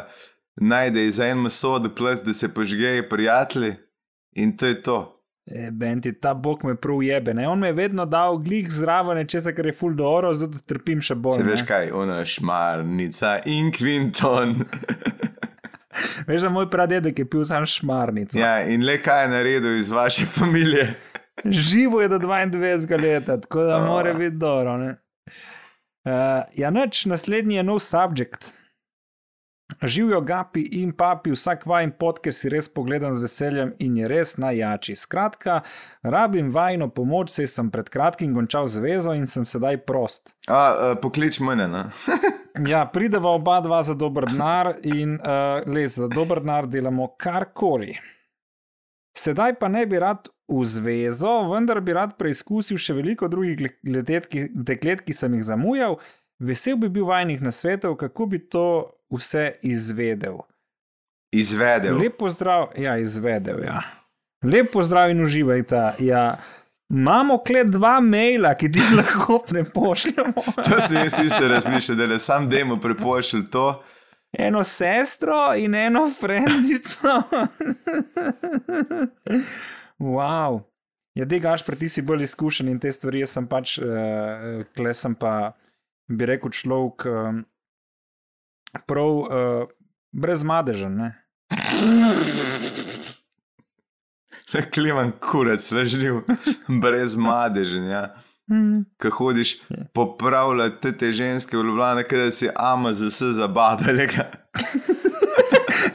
[0.61, 3.75] najdejo za en meso, da plus, da se požgejo prijatelji.
[4.33, 4.99] In to je to.
[5.47, 7.35] E, Benti, ta bog me prav jebe.
[7.35, 7.49] Ne?
[7.49, 11.15] On me je vedno dal glih zraven nečesa, kar je full dobro, zato trpim še
[11.15, 11.39] bolj.
[11.39, 11.51] Se ne.
[11.51, 14.57] veš kaj, ona šmarnica in kvinton.
[16.29, 18.39] Veš, da moj pradedek je pil sam šmarnico.
[18.39, 20.95] ja, in le kaj je naredil iz vaše družine.
[21.45, 24.77] Živo je do 22 leta, tako da mora biti dobro.
[24.77, 24.95] ne.
[26.09, 28.53] Uh, ja, noč, naslednji je nov subjekt.
[29.83, 34.39] Živijo gapi in papi, vsak vajen podcast si res pogledam z veseljem in je res
[34.41, 34.97] najjači.
[34.97, 35.61] Skratka,
[36.03, 40.33] rabim vajno pomoč, saj sem pred kratkim končal zvezo in sem sedaj prost.
[40.49, 41.69] A, uh, poklič mene.
[42.67, 47.93] Ja, prideva oba dva za dober denar in uh, le za dober denar delamo karkoli.
[49.15, 54.27] Sedaj pa ne bi rad v zvezo, vendar bi rad preizkusil še veliko drugih deklet,
[54.27, 55.99] ki- deklet, ki sem jih zamujal.
[56.41, 60.39] Vesel bi bil vajnih nasvetov, kako bi to vse izvedel.
[61.33, 61.99] Izvedel.
[61.99, 63.65] Lep pozdrav, ja, izvedel.
[63.65, 63.83] Ja.
[64.43, 65.95] Lep pozdrav in uživajte.
[66.01, 66.41] Ja.
[66.89, 70.33] Imamo kle dva maila, ki ti lahko prepošljemo.
[70.65, 73.83] To si jaz isto razmišljal, da le sam demo prepošljal to.
[74.33, 77.23] eno sestro in eno frendico.
[80.01, 80.61] wow.
[81.15, 84.63] Ja, da gaš, pa ti si bolj izkušen in te stvari, jaz sem pač, uh,
[84.77, 85.53] kle sem pa,
[86.07, 87.41] bi rekel, človek, uh,
[88.87, 89.67] prav uh,
[90.13, 90.89] brez madeža.
[94.75, 96.23] Kliman kurec, svežljiv,
[96.83, 97.77] brez madeža.
[97.77, 98.15] Ja.
[98.51, 98.87] Mm.
[99.03, 99.85] Ko hodiš Ja.
[99.93, 104.31] popravljati te ženske v Ljubljani, da si ama za vse zabavelega.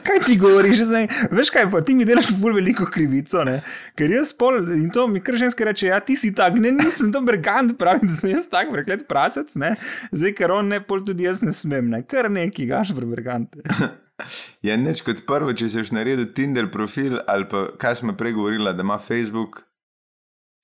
[0.04, 1.08] Kaj ti govoriš zdaj?
[1.30, 3.60] Veš kaj, pa ti mi delaš bolj veliko krivico, ne?
[3.98, 7.12] ker jaz pol in to mi kar ženske reče, ja, ti si tak, ne, nisem
[7.14, 9.74] to brigant, pravi, da sem jaz tak, preklet prasec, ne,
[10.12, 13.56] zdaj ker on ne, pol tudi jaz ne smem, ne, kar neki gaš brigant.
[14.62, 18.36] Je neč kot prvo, če si už naredil Tinder profil ali pa kaj smo prej
[18.36, 19.64] govorili, da ima Facebook,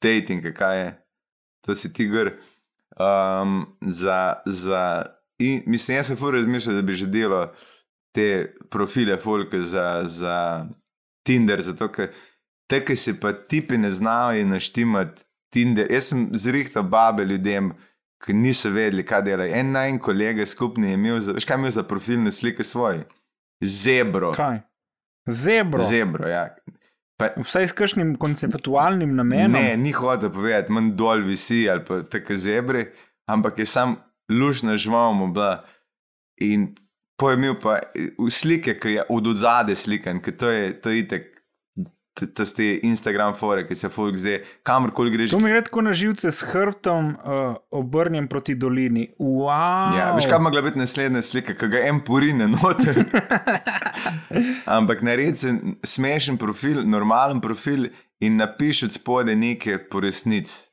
[0.03, 0.93] dating, kaj je,
[1.67, 2.31] to si ti gr.
[3.01, 3.65] Um,
[5.67, 7.51] mislim, jaz sem fur razmišljal, da bi že delal
[8.15, 10.67] te profile folke za, za
[11.27, 12.11] Tinder, zato ker
[12.71, 15.91] te, ki si pa tipi ne znajo in naštimati Tinder.
[15.91, 17.73] Jaz sem zrihtal babe ljudem,
[18.25, 19.55] ki niso vedeli, kaj delajo.
[19.57, 22.65] En naj en kolega skupni je imel, za, veš kaj je imel za profilne slike
[22.65, 23.07] svoje?
[23.65, 24.33] Zebro.
[24.37, 24.61] Kaj?
[25.31, 25.83] Zebro.
[25.85, 26.49] Zebro, ja.
[27.21, 29.53] Pa, Vsaj s kakšnim konceptualnim namenom.
[29.53, 32.87] ne, ni hotel povedati, manj dol visi ali pa tako zebre,
[33.29, 33.97] ampak je sam
[34.31, 35.65] lušna žival mu bila.
[36.41, 36.71] In
[37.21, 37.81] pojmil pa
[38.19, 41.29] v slike, ki je od zadaj slikan, ker to je, to je itek.
[42.21, 45.31] To so te Instagram fore, ki se folk zdaj, kamorkoli greš.
[45.33, 49.07] To mi gre tako na živce s hrbtom, uh, obrnjen proti dolini.
[49.17, 49.95] Wow.
[49.97, 52.99] Ja, veš, kaj mogla biti naslednja slika, ki ga en porine noter.
[54.77, 55.55] Ampak naredi
[55.87, 57.89] smešen profil, normalen profil
[58.21, 60.67] in napiši od spode nekaj po resnici.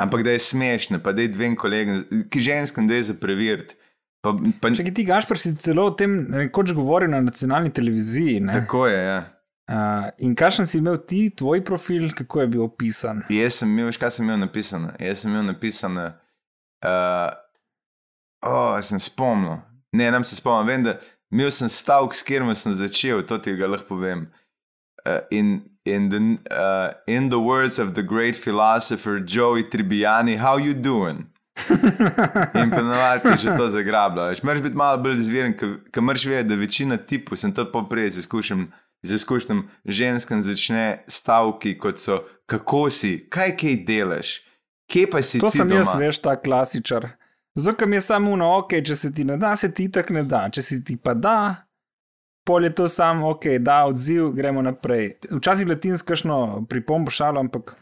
[0.00, 2.02] Ampak da je smešno, pa da je dvem kolegom,
[2.32, 3.78] ki ženskem, da je za preveriti.
[4.20, 8.40] Pa, pa, Če ti gaš, pa si celo o tem nekoč govoril na nacionalni televiziji.
[8.44, 8.56] Ne?
[8.58, 9.20] tako je, ja.
[9.70, 13.22] Uh, in kakšen si imel ti, tvoj profil, kako je bil opisan?
[13.30, 14.90] Jaz sem imel, veš, kaj sem imel napisano.
[14.98, 16.08] Jaz sem imel napisano,
[16.84, 17.30] uh,
[18.44, 19.60] oh, sem spomnil,
[19.94, 20.96] ne, nam se spomnim, vem, da
[21.30, 24.26] imel sem stavek, s katerim sem začel, to ti ga lahko povem.
[25.06, 26.20] Uh, in, in, the,
[26.52, 31.30] uh, in the words of the great philosopher Joey Tribbiani, how you doing?
[32.62, 34.34] In ponovadi že to zagrabljalo.
[34.42, 35.56] Moraš biti malo bolj izviren,
[35.92, 38.66] ker moraš vedeti, da večina tipov, sem to poprej z izkušnjami,
[39.02, 44.34] z izkušnjami ženskam začne stavki, kot so, kako si, kaj kaj delaš,
[44.90, 45.80] kje pa si To ti sem doma?
[45.80, 47.08] jaz, veš, ta klasičar.
[47.78, 50.22] Ker mi je samo uno, ok, če se ti ne da, se ti tako ne
[50.24, 50.46] da.
[50.52, 51.66] Če se ti pa da,
[52.46, 55.16] pol je to sam, ok, da odziv, gremo naprej.
[55.30, 57.74] Včasih letim s kakšno pripombo šalo, ampak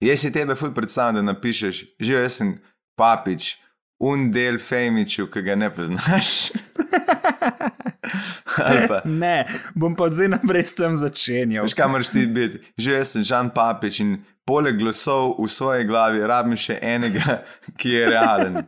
[0.00, 2.52] Jaz si tebe ful predstavljam, da napišeš, že jaz sem
[2.98, 3.54] papič,
[3.98, 6.34] un del Femiču, ki ga ne poznaš.
[9.04, 9.44] Ne,
[9.78, 11.66] bom pa zdaj naprej s tem začenjal.
[11.66, 14.16] veš, kaj moraš ti biti, že jaz sem Žan Papič in
[14.48, 17.42] poleg glasov v svoji glavi rabim še enega,
[17.78, 18.54] ki je realen.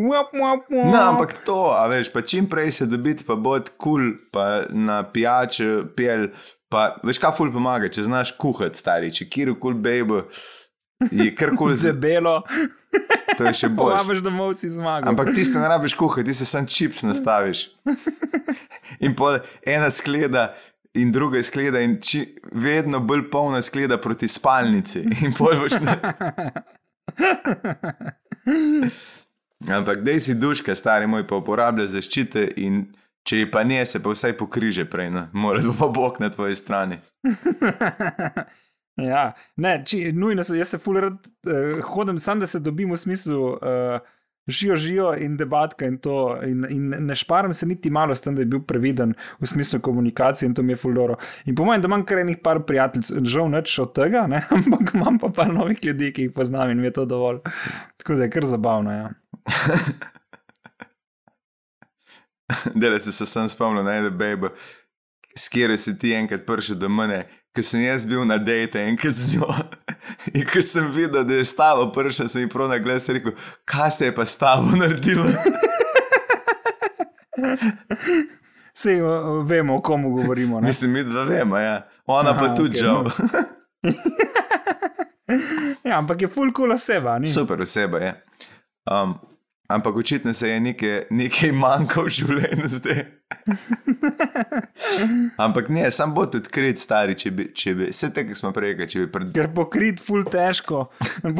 [0.00, 0.86] Wap, wap, wap.
[0.88, 4.64] No, ampak to, a veš, pa čim prej se dobiti, pa bod kul, cool, pa
[4.72, 6.30] na pijaču, pel.
[6.72, 10.22] Pa, veš, kaj ful pomaga, če znaš kuhati, stari, če kjer kul bejbo,
[11.10, 12.42] je karkoli za Debelo,
[13.38, 13.96] to je še bolj.
[13.96, 15.08] povabiš domov si zmagal.
[15.08, 17.70] Ampak ti se ne rabiš kuhati, ti se sam čips nastaviš.
[19.04, 20.54] In pol ena skleda.
[20.98, 25.04] In druga je skleda, in či, vedno bolj polna skleda proti spalnici.
[25.22, 25.94] In pol boš na.
[29.76, 32.88] Ampak, dej si duška, stari moj, pa uporablja zaščite, in
[33.22, 35.28] če ji pa ne, se pa vsaj pokriže prej, no.
[35.32, 36.98] mora pa bog na tvoji strani.
[38.96, 42.90] Ja, ne, či, nujno se, jaz se ful rad uh, hodim, sam da se dobim
[42.92, 43.58] v smislu uh,
[44.50, 46.40] žijo, žijo in debatka in to.
[46.44, 49.80] In, in ne šparam se niti malo s tem, da je bil previden v smislu
[49.80, 51.16] komunikacije in to mi je ful dobro.
[51.44, 54.44] In po mojem, da imam kar enih par prijateljev, žal neč od tega, ne?
[54.56, 57.38] ampak imam pa par novih ljudi, ki jih poznam in mi je to dovolj.
[57.96, 58.92] Tako da je kar zabavno.
[58.92, 59.10] Ja.
[62.74, 64.48] Dele se se sem spomnil na eno bejbo,
[65.36, 67.24] s katero si ti enkrat prišel do mene,
[67.54, 69.48] ker sem jaz bil na dejte enkrat z njo.
[70.36, 73.32] In ko sem videl, da je stavo prišel, sem ji prav na glas rekel,
[73.64, 75.26] kaj se je pa stavo naredilo.
[78.80, 80.60] Sej uh, vemo, o komu govorimo.
[80.60, 80.66] Ne?
[80.66, 81.88] Mislim, mi dva vemo, ja.
[82.06, 83.10] Ona Aha, pa tudi okej, žal.
[85.84, 87.18] Ja, ampak je full cool oseba.
[87.18, 87.26] Ni?
[87.26, 88.10] Super oseba je.
[88.90, 89.14] Um,
[89.70, 93.00] ampak očitno se je nekaj, nekaj manjkalo v življenju zdaj.
[95.44, 98.50] ampak ne, sam bo tudi odkrit, stari, če bi, če bi vse te, ki smo
[98.56, 100.88] prej rekli, če bi pred Ker pokrit full težko.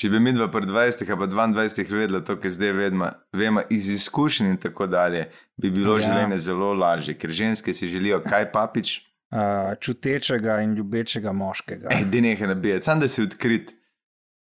[0.00, 3.60] Če bi mi dva pri 20 ali pa 22 vedela to, kar zdaj vedma, vemo
[3.68, 5.26] iz izkušenj in tako dalje,
[5.60, 6.06] bi bilo Ja.
[6.06, 11.92] življenje zelo lažje, ker ženske si želijo kaj papič, Uh, čutečega in ljubečega moškega.
[11.94, 13.68] ej, da nekaj nabijati, sam da si odkrit.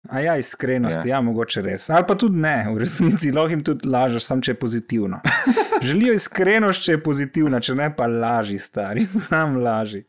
[0.09, 1.09] A ja, iskrenost, ja.
[1.11, 1.17] Ja.
[1.17, 1.91] ja, mogoče res.
[1.91, 5.21] Ali pa tudi ne, v resnici lahko jim tudi lažeš, sam če je pozitivno.
[5.87, 10.05] Želijo iskrenost, če je pozitivna, če ne pa laži, stari, sam laži.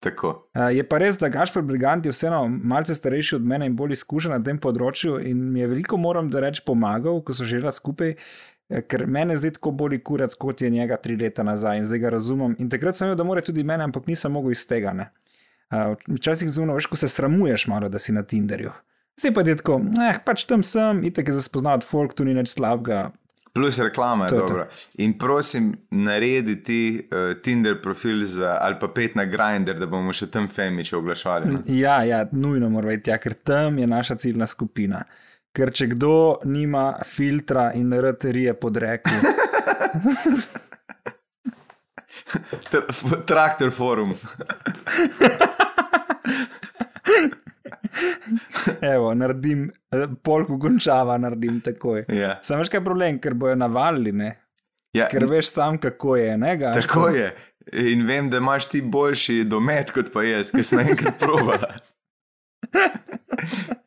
[0.00, 0.30] Tako.
[0.70, 4.30] Je pa res, da Gašpor Brigant je vseeno malce starejši od mene in bolj izkušen
[4.30, 8.14] na tem področju in mi je veliko, moram da reči, pomagal, ko so živela skupaj.
[8.70, 11.98] eh, Ker mene zdaj tako boli kurac, kot je njega tri leta nazaj in zdaj
[12.04, 12.54] ga razumem.
[12.62, 14.92] In takrat sem vedel, da mora tudi mene, ampak nisem mogel iz tega.
[14.92, 15.10] ne.
[16.06, 18.70] Včasih zunaj, veš, ko se sramuješ malo, da si na Tinderju.
[19.20, 22.34] Zdaj pa je tako, eh, pač tam sem, itek je za spoznati folk, tu ni
[22.34, 23.10] nič slabega.
[23.56, 24.46] Plus reklama je To je to.
[24.46, 24.66] dobra.
[25.00, 30.12] In prosim, naredi ti uh, Tinder profil za, ali pa pet na Grindr, da bomo
[30.12, 31.52] še tam femiče oglaševali.
[31.52, 31.62] no.
[31.66, 35.04] Ja, ja, nujno mora biti tja, ker tam je naša ciljna skupina.
[35.56, 39.10] Ker če kdo nima filtra in raterije pod reki,
[42.90, 44.14] F- Traktor forum.
[48.80, 52.04] evo, naredim, eh, polk končava, naredim takoj.
[52.08, 52.38] Ja.
[52.42, 54.32] Sam veš, kaj je problem, ker bojo navalili, ne?
[54.96, 56.36] Ja, ker veš sam, kako je.
[56.38, 56.86] Ne, Gašper?
[56.86, 57.28] Tako je.
[57.92, 61.72] In vem, da imaš ti boljši domet kot pa jaz, ki sem enkrat provala.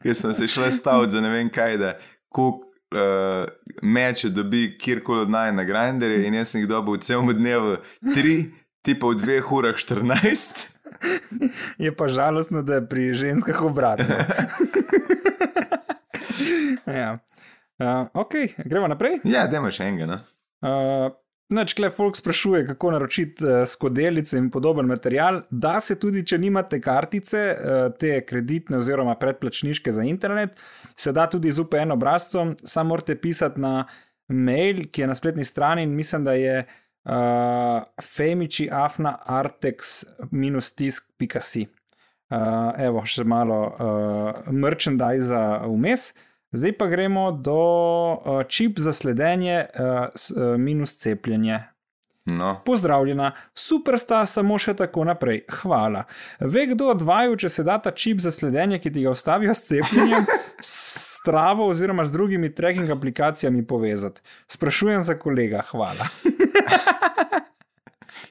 [0.03, 1.89] Ker sem se šla staviti za ne vem kaj, da
[2.31, 3.47] kuk uh,
[3.81, 7.77] meče dobi kjerkoli od naj na grinderje in jaz sem jih dobil v celem dnevu
[8.13, 10.67] tri, ti pa v dveh urah 14.
[11.83, 14.05] Je pa žalostno, da je pri ženskah obratno.
[16.99, 17.19] ja.
[17.79, 18.33] uh, ok,
[18.65, 19.19] gremo naprej.
[19.23, 20.05] Ja, da imaš enega.
[20.05, 20.19] No?
[20.59, 21.11] Uh,
[21.49, 25.41] Noč, kle folk sprašuje, kako naročiti uh, skodelice in podoben material.
[25.49, 30.61] Da se tudi, če nimate kartice, uh, te kreditne oziroma predplačniške za internet,
[30.99, 33.85] se da tudi z UPN obrazcem, samo morate pisati na
[34.27, 36.71] mail, ki je na spletni strani in mislim, da je uh,
[38.03, 41.67] femiči afna artex-tisk.si.
[42.29, 42.37] Uh,
[42.77, 43.73] evo, še malo uh,
[44.53, 45.35] merchandise
[45.65, 46.13] vmes.
[46.51, 49.69] Zdaj pa gremo do uh, čip za sledenje uh,
[50.15, 51.59] s, uh, minus cepljenje.
[52.25, 52.61] No.
[52.65, 55.41] Pozdravljena, super sta, samo še tako naprej.
[55.61, 56.03] Hvala.
[56.39, 59.55] Ve kdo od vaju, če se da ta čip za sledenje, ki ti ga vstavijo
[59.55, 60.27] s cepljenjem,
[60.61, 64.21] s travo oziroma z drugimi tracking aplikacijami povezati?
[64.47, 66.09] Sprašujem za kolega, hvala.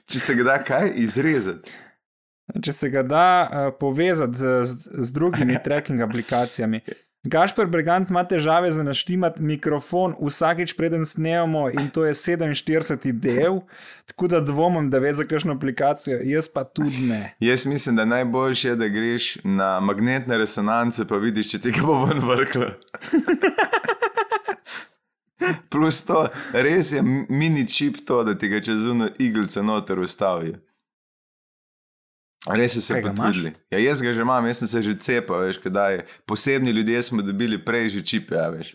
[0.08, 1.72] Če se ga da kaj izrezati.
[2.64, 6.80] Če se ga da uh, povezati z, z, z drugimi tracking aplikacijami.
[7.24, 13.60] Gašpor Brigant ima težave za naštimati mikrofon vsakič, preden snemamo, in to je 47 del,
[14.06, 17.34] tako da dvomim, da ve za kakšno aplikacijo, jaz pa tudi ne.
[17.40, 21.82] Jaz mislim, da najboljše je, da greš na magnetne resonance, pa vidiš, če ti ga
[21.82, 22.70] bo ven vrklo.
[25.70, 30.67] Plus to, res je mini čip to, da ti ga čez uno iglico noter ustavijo.
[32.56, 33.16] Res so se imaš?
[33.16, 33.52] potrudili.
[33.70, 36.02] Ja, jaz ga že imam, jaz sem se že cepal, veš, kdaj.
[36.26, 38.74] Posebni ljudje smo dobili prej že čipe, ja, veš.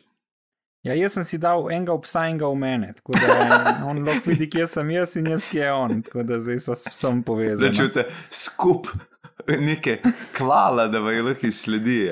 [0.84, 4.34] Ja, jaz sem si dal enega psa in ga v mene, tako da on lahko
[4.34, 7.22] vidi, kje sem jaz in jaz, kje je on, tako da zdaj so s psom
[7.24, 7.72] povezani.
[7.72, 8.90] Začute skup
[9.48, 10.02] neke
[10.38, 12.12] klala, da vaju lahko izsledi.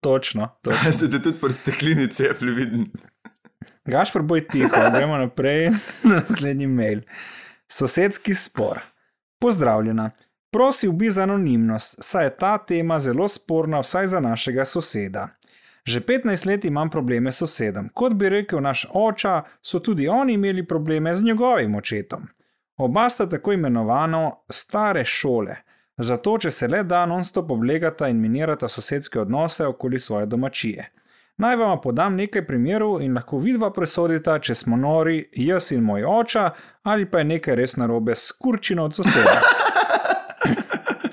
[0.00, 0.92] Točno, točno.
[0.98, 2.86] Se te tudi pred steklini cepli, vidim.
[3.86, 5.70] Gašpor, boj tiho, gremo naprej
[6.04, 7.02] na naslednji mail.
[7.70, 8.78] Sosedski spor.
[9.42, 10.10] Pozdravljena.
[10.52, 15.28] Prosil bi za anonimnost, saj je ta tema zelo sporna, vsaj za našega soseda.
[15.84, 17.88] Že 15 let imam probleme s sosedom.
[17.94, 22.28] Kot bi rekel naš oča, so tudi oni imeli probleme z njegovim očetom.
[22.76, 25.56] Oba sta tako imenovano stare šole,
[25.96, 30.90] zato če se le da non-stop oblegata in minirata sosedske odnose okoli svoje domačije.
[31.36, 36.04] Naj vam podam nekaj primerov in lahko vidva presodita, če smo nori, jaz in moj
[36.04, 36.50] oča,
[36.82, 39.61] ali pa je nekaj res narobe s kurčino od soseda.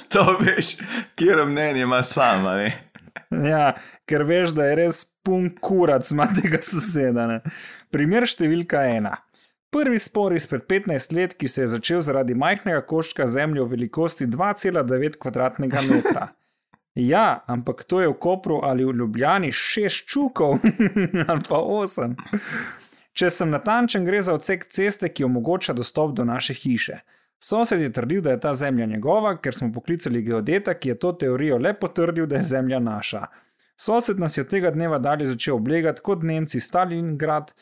[0.13, 0.77] To veš,
[1.15, 2.55] kjer mnenje ima sama.
[2.57, 2.69] Ne?
[3.51, 3.75] Ja,
[4.09, 7.27] ker veš, da je res pun kurac ima tega soseda.
[7.29, 7.41] Ne?
[7.93, 9.19] Primer številka ena.
[9.69, 14.25] Prvi spor izpred 15 let, ki se je začel zaradi majhnega koščka zemlje v velikosti
[14.25, 16.23] 2,9 km2.
[16.97, 20.57] Ja, ampak to je v Kopru ali v Ljubljani šest čukov
[21.29, 22.17] ali pa osem.
[23.13, 27.03] Če sem natančen, gre za odsek ceste, ki omogoča dostop do naše hiše.
[27.39, 31.11] Sosed je trdil, da je ta zemlja njegova, ker smo poklicali geodeta, ki je to
[31.11, 33.25] teorijo le potrdil, da je zemlja naša.
[33.79, 37.53] Sosed nas je od tega dneva dalje začel oblegati kot Nemci Stalingrad,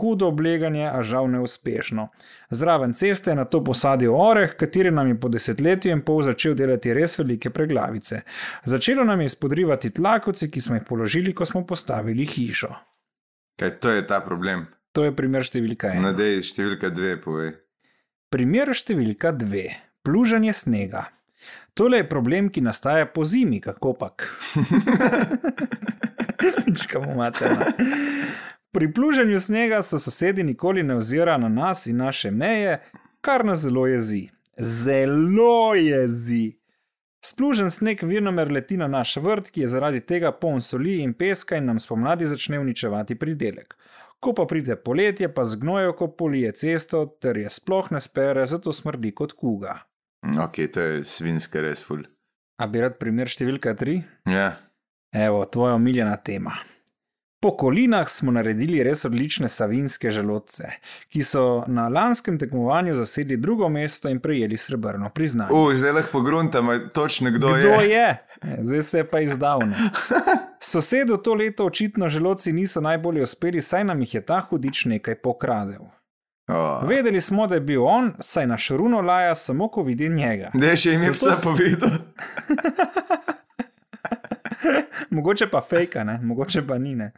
[0.00, 2.08] hudo obleganje, a žal neuspešno.
[2.50, 6.54] Zraven ceste je na to posadil oreh, kateri nam je po desetletju in pol začel
[6.54, 8.22] delati res velike preglavice.
[8.64, 12.72] Začelo nam je spodrivati tlakovce, ki smo jih položili, ko smo postavili hišo.
[13.56, 14.66] Kaj to je ta problem?
[14.92, 16.10] To je primer številka ena.
[16.10, 17.52] Nadej, številka dve, povej.
[18.36, 19.62] Primer številka dve:
[20.04, 21.06] pluženje snega.
[21.72, 24.26] Tole je problem, ki nastaja po zimi, kako pak.
[26.82, 27.48] Čakamo, imate.
[28.76, 32.76] Pri pluženju snega so sosedi nikoli ne ozirajo na nas in naše meje,
[33.24, 34.26] kar nas zelo jezi.
[34.60, 36.58] Zelo jezi.
[37.24, 41.56] Splužen sneg virnomer leti na naš vrt, ki je zaradi tega poln soli in peska
[41.56, 43.78] in nam spomladi začne uničevati pridelek.
[44.22, 48.72] Ko pa pride poletje, pa zgnojo, ko polije cesto, ter je sploh ne spere, zato
[48.72, 49.78] smrdi kot kuga.
[50.26, 52.06] Ok, to je svinska res ful.
[52.56, 54.00] A bi rad primer številka 3?
[54.32, 54.54] Ja,
[55.16, 56.52] Evo, tvoja omiljena tema.
[57.46, 60.64] Po kolinah smo naredili res odlične savinske želodce,
[61.08, 65.52] ki so na lanskem tekmovanju zasedli drugo mesto in prejeli srebrno priznanje.
[65.52, 67.88] uh, zdaj lahko pogruntam, točno kdo, Kdo je.
[67.88, 68.08] je?
[68.42, 69.76] E, Zdaj se je pa izdavno.
[70.60, 75.14] Sosedu to leto očitno želodci niso najbolje uspeli, saj nam jih je ta hudič nekaj
[75.14, 75.86] pokradel.
[76.48, 76.88] Oh.
[76.88, 80.50] Vedeli smo, da je bil on, saj naš runo laja samo, ko vidi njega.
[80.54, 81.90] Je še jim je Zato vse povedal.
[85.16, 86.20] Mogoče pa fejka, ne?
[86.22, 86.94] mogoče pa ni.
[86.94, 87.12] Ne?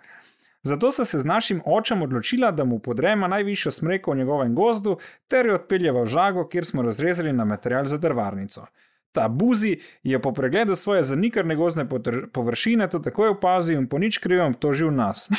[0.63, 4.99] Zato so se z našim očem odločila, da mu podrema najvišjo smreko v njegovem gozdu,
[5.29, 8.67] ter jo odpeljeva v žago, kjer smo razrezali na material za drvarnico.
[9.13, 13.99] Ta buzi je po pregledu svoje zanikrne gozdne potr- površine to takoj opazil in po
[13.99, 15.29] nič krivem obtožil nas.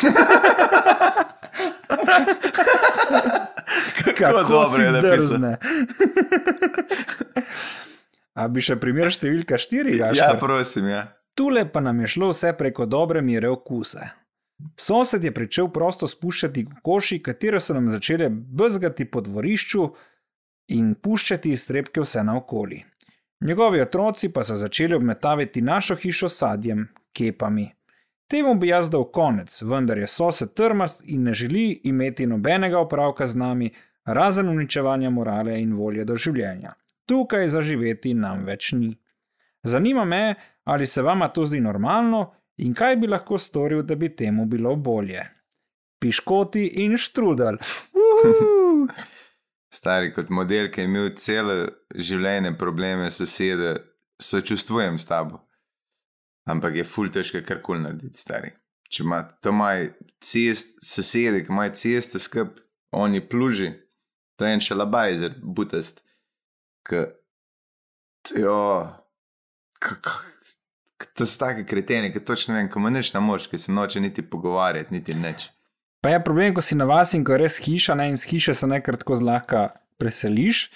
[4.18, 5.18] Kako dobro je si napisal.
[5.18, 5.58] drzne.
[8.40, 10.16] A bi še primer številka 4?
[10.16, 11.19] Ja, prosim, ja.
[11.40, 14.10] Tule pa nam je šlo vse preko dobre mere okuse.
[14.76, 19.86] Sosed je pričel prosto spuščati kokoši, katere so nam začele bezgati po dvorišču
[20.76, 22.82] in puščati iztrebke vse naokoli.
[23.48, 27.70] Njegovi otroci pa so začeli obmetavati našo hišo sadjem, kepami.
[28.28, 33.28] Temu bi jaz dal konec, vendar je sosed trmast in ne želi imeti nobenega opravka
[33.28, 33.72] z nami,
[34.06, 36.76] razen uničevanja morale in volje do življenja.
[37.06, 38.98] Tukaj zaživeti nam več ni.
[39.64, 40.36] Zanima me,
[40.70, 44.76] ali se vama to zdi normalno in kaj bi lahko storil, da bi temu bilo
[44.76, 45.24] bolje.
[46.00, 47.58] Piškoti in štrudel.
[49.80, 51.56] Stari kot model, ki je imel celo
[51.96, 53.76] življenje probleme sosede,
[54.22, 55.42] sočustvujem s tabo.
[56.50, 58.54] Ampak je ful težko karkoli narediti, stari.
[58.90, 59.92] Če ima to maj
[60.22, 62.58] cest, sosede, ki imajo ceste skup,
[62.94, 63.74] oni pluži,
[64.38, 66.02] to je en šalabajzer, butast.
[66.90, 67.06] K,
[68.38, 68.58] jo,
[69.78, 70.39] k, k, k,
[71.14, 74.26] to so take kretene, ki točno vem, ko manjš na moč, ki se noče niti
[74.26, 75.50] pogovarjati, niti nič.
[76.04, 78.32] Pa je problem, ko si na vas in ko je res hiša, ne, in z
[78.32, 79.70] hiše se nekrat tako zlahka
[80.00, 80.70] preseliš,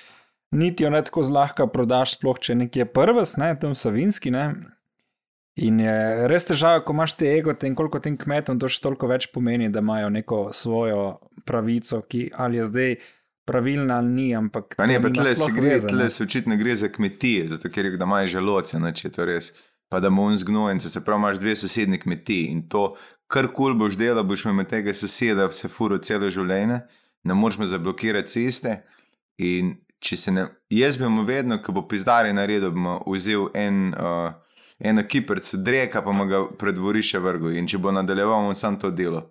[0.52, 4.34] niti jo ne tako zlahka prodaš, sploh če nekje prvs, ne, tam savinski.
[4.36, 4.50] Ne.
[5.64, 9.08] In je res težava, ko imaš te egote in koliko tem kmetom to še toliko
[9.12, 11.04] več pomeni, da imajo neko svojo
[11.46, 12.96] pravico, ki ali je zdaj
[13.46, 14.76] pravilna ali ni, ampak.
[14.80, 15.92] Pa ne, pa tle se, gre, ne.
[15.92, 19.30] tle se očitno gre za kmetije, zato ker je da imajo želoce, če je to
[19.30, 19.52] res.
[19.94, 22.96] Pa da mu zgnojence, se pravi, imaš dve sosednji kmetiji in to,
[23.28, 26.80] kar kul boš delal, boš imel tega soseda vse furo celo življenje,
[27.30, 28.72] ne moreš mu zablokirati ceste.
[29.38, 33.52] In če se ne, jaz bi mu vedno, ko bo pizdari naredil, bi mu vzel
[33.54, 37.54] en, uh, eno kiprc dreka, pa mu ga pred dvorišče vrgel.
[37.62, 39.28] In če bo nadaljeval, bom sam to delo.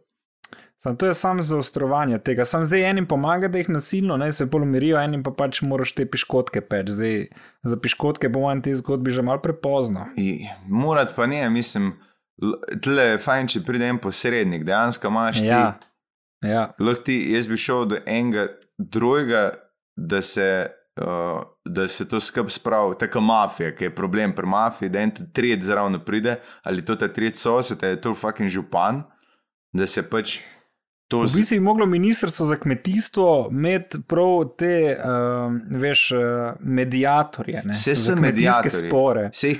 [0.83, 2.45] Sam to je samo zaostrovanje tega.
[2.45, 6.03] Sam zdaj enim pomaga, da jih nasilno ne se polomirijo, enim pa pač moraš te
[6.11, 6.89] piškotke peč.
[6.91, 7.26] Zdaj
[7.62, 10.09] za piškotke bo v tej zgodbi že mal prepozno.
[10.18, 11.93] I, morat pa ne, mislim,
[12.83, 15.47] tle je fajn, če pride en posrednik, dejansko imaš ti.
[15.47, 15.78] Ja,
[16.43, 16.64] ja.
[16.83, 19.53] Lahko ti, jaz bi šel do enega drugega,
[19.95, 20.49] da se,
[20.99, 25.14] uh, da se to skup spravi, tako mafija, ki je problem pri mafiji, da en
[25.30, 29.05] tret zraven pride, ali to ta tret sosed, ali je to fucking župan,
[29.72, 30.41] da se pač
[31.12, 36.20] to V bistvu bi moglo ministrstvo za kmetijstvo imeti prav te, uh, veš, uh,
[36.60, 37.62] medijatorje.
[37.70, 38.88] Vse za so mediatorji.
[38.88, 39.28] spore.
[39.32, 39.58] Vseh,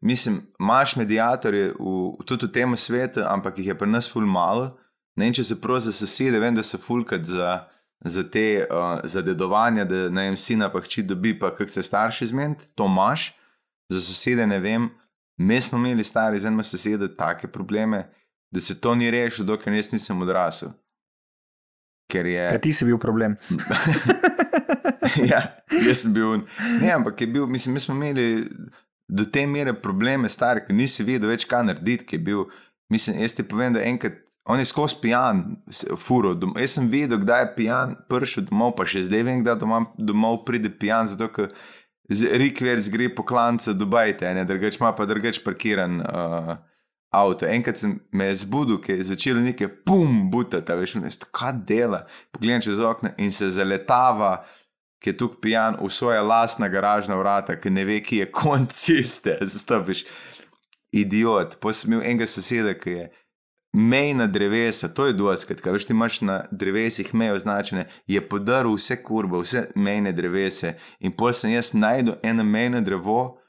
[0.00, 4.76] mislim, imaš medijatorje v, tudi v tem svetu, ampak jih je pri nas ful malo.
[5.16, 7.64] Ne vem, če se prav za sosede, vem, da se fulkat za,
[8.04, 12.30] za te uh, zadedovanja, da ne vem, sina pa hči dobi, pa kak se starši
[12.30, 13.32] zmed, to imaš.
[13.90, 14.86] Za sosede ne vem.
[15.36, 18.04] Mi smo imeli stari z enim sosedom take probleme,
[18.54, 20.70] da se to ni rešilo, dokler jaz nisem odrasel.
[22.12, 22.48] Ker je.
[22.52, 23.38] Kaj ti si bil problem?
[25.30, 25.40] ja,
[25.72, 26.42] jaz sem bil.
[26.82, 28.26] Ne, ampak je bil, mislim, mi smo imeli
[29.08, 32.08] do te mere probleme, stari, ki nisi vedel več, kaj narediti.
[32.08, 32.44] ki je Bil,
[32.92, 35.44] mislim, jaz ti povem, da enkrat On je skozi pijan,
[35.96, 36.34] furo.
[36.34, 39.84] Dom, jaz sem videl, kdaj je pijan, prišel domov, pa še zdaj vem, kdaj doma,
[39.94, 41.52] domov pride pijan, zato ker
[42.10, 46.56] Rikverc gre po klancu do Bajte, ne, drugač ima pa drugač parkiran uh,
[47.12, 47.46] avto.
[47.46, 52.04] Enkrat sem me zbudil, ker je začelo nekaj pum, butata, veš, ne, kaj dela.
[52.32, 54.42] Pogledam čez okno in se zaletava,
[55.02, 58.72] ki je tukaj pijan v svoje lastna garažna vrata, ki ne ve, ki je konc
[58.72, 60.06] ceste, zastopiš.
[60.92, 61.56] Idiot.
[61.60, 63.10] Potem sem imel enega soseda, ki je
[63.72, 68.76] mejna drevesa, to je doskrat, kaj veš, ti imaš na drevesih meje označene, je podaril
[68.76, 70.74] vse kurbe, vse mejne drevese.
[71.00, 73.41] In pol sem jaz najdel eno mejno drevo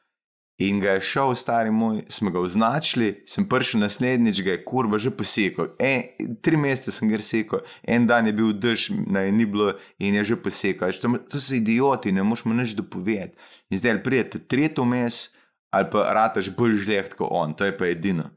[0.68, 4.98] in ga je šel, stari moj, smo ga označili, sem prišel naslednjič, ga je kurba
[5.02, 5.72] že posekal.
[5.80, 10.16] E, tri mesece sem ga rekel, en dan je bil dež, naj ni bilo in
[10.20, 10.92] je že posekal.
[10.92, 13.38] Veš, To, to so idioti, ne moš mu nič dopovedati.
[13.70, 15.30] In zdaj prijete tretjo mes,
[15.74, 18.30] ali pa rataš bolj žleht kot on, to je pa edino.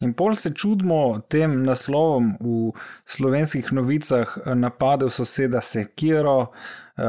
[0.00, 2.70] In pol se čudimo tem naslovom v
[3.06, 6.52] slovenskih novicah, eh, napadel soseda Sekiro,
[6.98, 7.04] uh,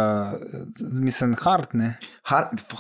[0.92, 1.98] mislim, hart, ne.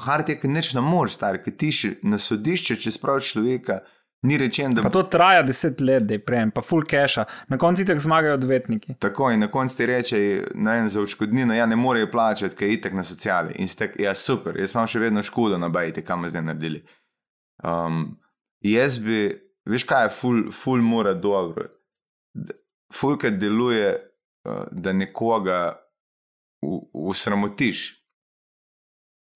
[0.05, 3.79] Hard je, ker neč ne moreš, stari, ki ti še na sodišče, če spraviš človeka,
[4.25, 7.59] ni rečen, da Pa to traja deset let, da je prejem, pa full cache, na
[7.61, 8.95] koncu tako zmagajo odvetniki.
[8.99, 10.21] Tako in na koncu ti reče,
[10.55, 13.53] ne za odškodnino, ja, ne morejo plačati, ker je itek na sociali.
[13.61, 16.81] In stek, ja, super, jaz imam še vedno škodo na bajti, kam zdaj naredili.
[17.63, 18.17] Um,
[18.65, 21.67] jaz bi, veš kaj je, ful, ful mora dobro.
[22.93, 23.93] Ful, kad deluje,
[24.47, 25.59] uh, da nekoga
[26.93, 27.87] usramotiš.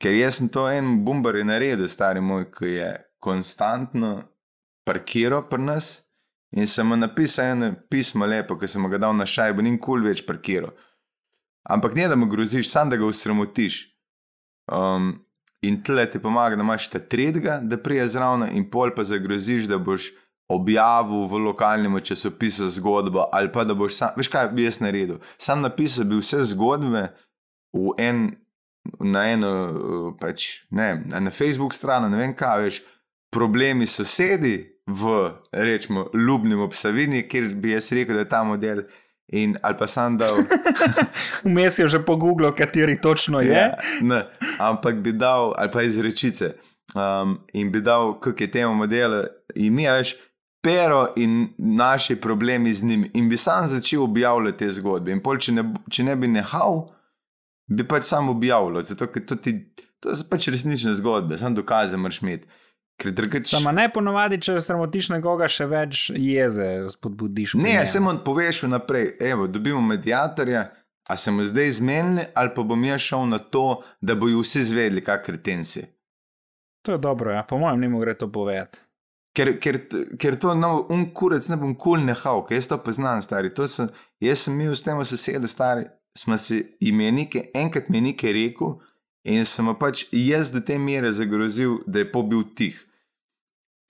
[0.02, 2.90] Ker jaz sem to en bombar je naredil, stari moj, ki je
[3.24, 4.16] konstantno
[4.84, 5.94] parkiral pri nas
[6.52, 10.04] in sem mu napisal eno pismo lepo, ki sem ga dal na šajbo, ni kul
[10.06, 10.74] več parkiral.
[11.64, 13.80] Ampak ne da mu groziš, sam da ga usramotiš.
[14.68, 15.16] Um,
[15.64, 19.70] in tle ti pomaga, da imaš ta tretjega, da prije zraven, in pol pa zagroziš,
[19.72, 20.12] da boš
[20.50, 25.20] objavil v lokalnem časopisu zgodbo, ali pa da boš sam, veš kaj bi jaz naredil.
[25.38, 27.08] Sam napisal bi vse zgodbe
[27.74, 28.26] v en,
[29.00, 29.54] na eno,
[30.20, 32.82] pač, ne, na Facebook stran, ne vem kaj, veš,
[33.34, 38.84] problemi sosedi v, rečemo, ljubnem obsavini, kjer bi jaz rekel, da je ta model.
[39.34, 40.44] In ali pa sam dal.
[41.48, 43.56] Vmes je že pogooglil, kateri točno je.
[43.56, 44.26] Ja, ne,
[44.60, 46.52] ampak bi dal, ali pa iz rečice,
[46.94, 49.24] um, in bi dal, kako je temu modelu,
[49.56, 50.14] in mi veš,
[50.64, 55.12] pero in naši problemi z njim, in bi sam začel objavljati te zgodbe.
[55.12, 56.86] In pol, če ne, če ne bi nehal,
[57.68, 59.58] bi pač sam objavljal, zato ker to, ti,
[60.00, 62.48] to so pač resnične zgodbe, sam dokaze moraš imeti.
[63.02, 63.58] Ker drugače.
[63.58, 67.58] Sama ne ponovadi, če sramotiš nekoga, še več jeze spodbudiš.
[67.60, 70.68] Ne, mu poveš naprej, evo, dobimo medijatorja,
[71.10, 74.64] a se mu zdaj zmenili, ali pa bom jaz šel na to, da bojo vsi
[74.70, 75.84] zvedeli, kak kreten si.
[76.88, 77.44] To je dobro, ja.
[77.44, 78.80] po mojem, ne mu gre to povedati.
[79.34, 79.80] Ker, ker,
[80.22, 83.50] ker to no, un kurec ne bom kul cool nehal, ker jaz to poznam, stari.
[83.58, 83.90] To sem,
[84.22, 88.76] jaz sem imel s tem sosedom, stari, smo si imenike, enkrat mi je nekaj rekel
[89.26, 92.78] in sem pač jaz do te mere zagrozil, da je pobil tih.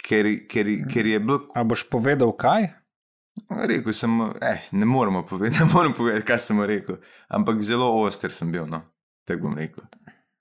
[0.04, 2.72] Ker, ker, ker je bil, A boš povedal kaj?
[3.50, 8.32] rekel sem, eh, ne moremo povedati, ne morem povedati, kaj sem rekel, ampak zelo oster
[8.32, 8.84] sem bil, no,
[9.28, 9.84] tako bom rekel.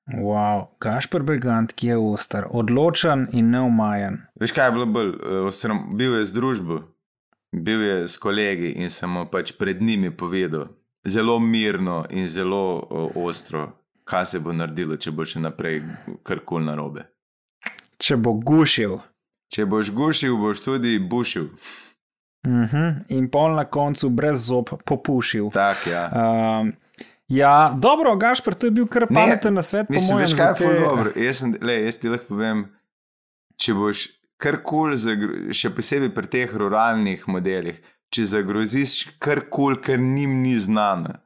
[0.07, 4.19] Wow, Gašpor Brigant, ki je ostar, odločen in neumajen.
[4.41, 6.81] Veš kaj je bilo bolj, eh, osram, bil je z družbo,
[7.53, 10.67] bil je s kolegi in sem pač pred njimi povedal,
[11.07, 13.73] zelo mirno in zelo o, ostro,
[14.05, 15.83] kaj se bo naredilo, če bo še naprej
[16.23, 17.07] karkoli narobe.
[17.99, 18.99] Če bo gušil.
[19.55, 21.49] Če boš gušil, boš tudi bušil.
[22.47, 23.05] Uh -huh.
[23.09, 25.51] In pol na koncu brez zob popušil.
[25.51, 26.11] Tak, ja.
[26.11, 26.73] Um,
[27.33, 29.89] ja, dobro, Gašpor, to je bil kar pameten na svet.
[29.89, 31.13] Mislim, mojem, veš kaj je te- dobro.
[31.17, 32.67] Jaz, sem, le, jaz ti lahko povem,
[33.57, 34.05] če boš
[34.43, 34.99] karkoli,
[35.55, 37.79] še posebej pri teh ruralnih modelih,
[38.13, 41.19] če zagroziš karkoli, kar njim ni znano.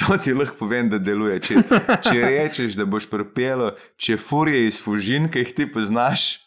[0.00, 1.36] To ti lahko povem, da deluje.
[1.44, 1.60] Če,
[2.06, 6.38] če rečeš, da boš pripeljal, če furije iz fužin, ki jih ti poznaš,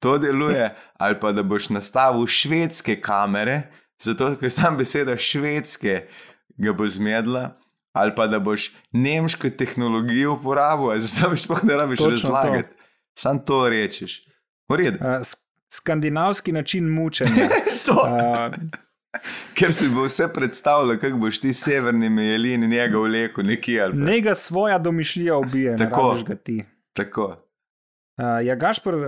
[0.00, 0.70] to deluje,
[1.00, 3.66] ali pa da boš nastavil švedske kamere,
[4.00, 6.06] zato ker sam beseda švedske
[6.60, 7.50] ga bo zmedla,
[7.94, 12.68] ali pa da boš nemško tehnologijo uporabil, zato boš sploh ne rabiš razlagati.
[13.18, 14.20] Sam to rečeš.
[14.68, 14.98] V redu.
[15.00, 17.48] Uh, sk- skandinavski način mučenja.
[17.84, 18.54] Uh,
[19.54, 24.10] Ker si bo vse predstavljal, kako boš ti severni mejelin njega vlekel nekje ali pa.
[24.10, 26.08] Njega svoja domišljija ubije, Tako.
[26.08, 26.64] rabiš ga ti.
[26.92, 27.36] Tako.
[28.16, 29.06] Uh, ja, Gašpor, uh,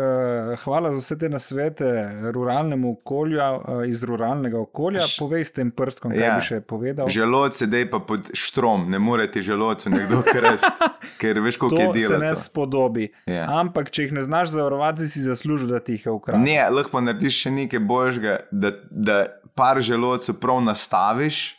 [0.65, 5.01] hvala za vse te nasvete ruralnemu okolju, uh, iz ruralnega okolja.
[5.19, 6.33] Povej s tem prstom, kaj ja.
[6.35, 7.07] bi še povedal.
[7.09, 10.83] Želod se dej pa pod štrom, ne morete želodcu nekdo krst,
[11.21, 11.95] ker veš, kako je delo.
[11.95, 13.07] To se ne spodobi.
[13.31, 13.47] Ja.
[13.61, 16.43] Ampak, če jih ne znaš zavarovati, si zaslužil, da ti jih je ukradel.
[16.43, 19.21] Ne, lahko narediš še nekaj božjega, da, da
[19.55, 21.56] par želodcev prav nastaviš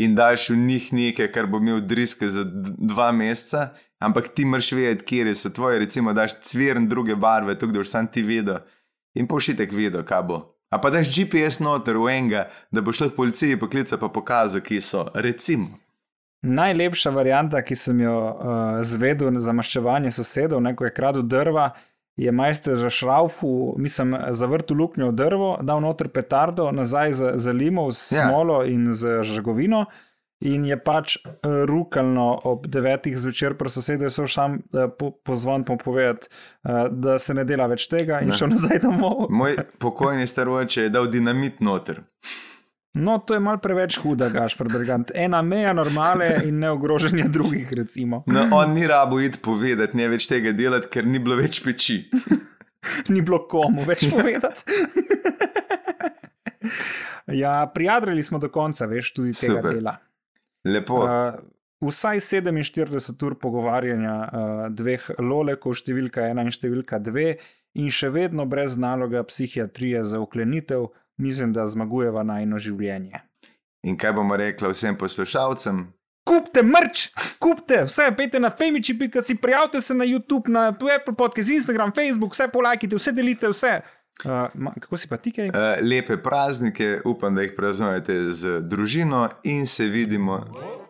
[0.00, 3.70] in daš v njih nekaj, kar bo imel driske za dva meseca
[4.00, 8.06] ampak ti moraš vedeti, kje so tvoje, recimo, daš cvirn druge barve, tukaj boš sam
[8.06, 8.58] ti videl
[9.14, 10.40] in pošitek videl, kaj bo.
[10.70, 14.80] A pa daš GPS noter v enega, da boš lahko policiji poklical pa pokazal, kje
[14.80, 15.06] so.
[15.14, 15.78] Recimo.
[16.42, 21.70] Najlepša varianta, ki sem jo uh, zvedel za maščevanje sosedov, neko je kradel drva.
[22.20, 28.18] Je majster za šraufu, mislim, zavrtel luknjo v drvo, dal noter petardo, nazaj zalimal z
[28.18, 28.28] ja.
[28.28, 29.86] smolo in z žagovino.
[30.40, 34.62] In je pač uh, rukalno ob devetih zvečer, pa so sedeli so šam
[34.96, 36.30] po, pozvan pa povedati,
[36.64, 38.36] uh, da se ne dela več tega in ne.
[38.36, 39.26] šel nazaj domov.
[39.28, 42.00] Moj pokojni staroče je dal dinamit noter.
[42.98, 45.12] No, to je mal preveč huda, gaš, prebrigant.
[45.14, 48.24] Ena meja normale in neogroženje drugih, recimo.
[48.26, 52.00] No, on ni rabo iti povedati, ne več tega delati, ker ni bilo več peči.
[53.14, 54.74] ni bilo komu več povedati.
[57.42, 59.74] ja, prijadrili smo do konca, veš, tudi tega Super.
[59.78, 59.94] dela.
[60.66, 61.04] Lepo.
[61.06, 61.38] Uh,
[61.86, 67.36] vsaj 47 ur pogovarjanja uh, dveh lolekov, številka ena in številka dve,
[67.78, 73.20] in še vedno brez naloga psihiatrije za uklenitev, mislim, da zmagujeva najno življenje.
[73.86, 75.86] In kaj bomo rekli vsem poslušalcem?
[76.28, 77.06] Kupite mrč,
[77.40, 82.48] kupite, vse, pejte na femiči.si, prijavite se na YouTube, na Apple Podcast, Instagram, Facebook, vse
[82.52, 83.80] polajkite, vse delite, vse.
[84.24, 85.48] Uh, ma, kako si pa ti kaj?
[85.48, 90.44] Uh, lepe praznike, upam, da jih praznujete z družino in se vidimo.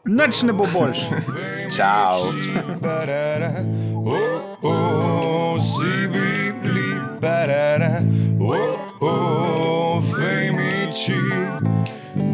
[0.04, 1.06] Noč ne bo boljš.
[1.76, 2.26] Čau.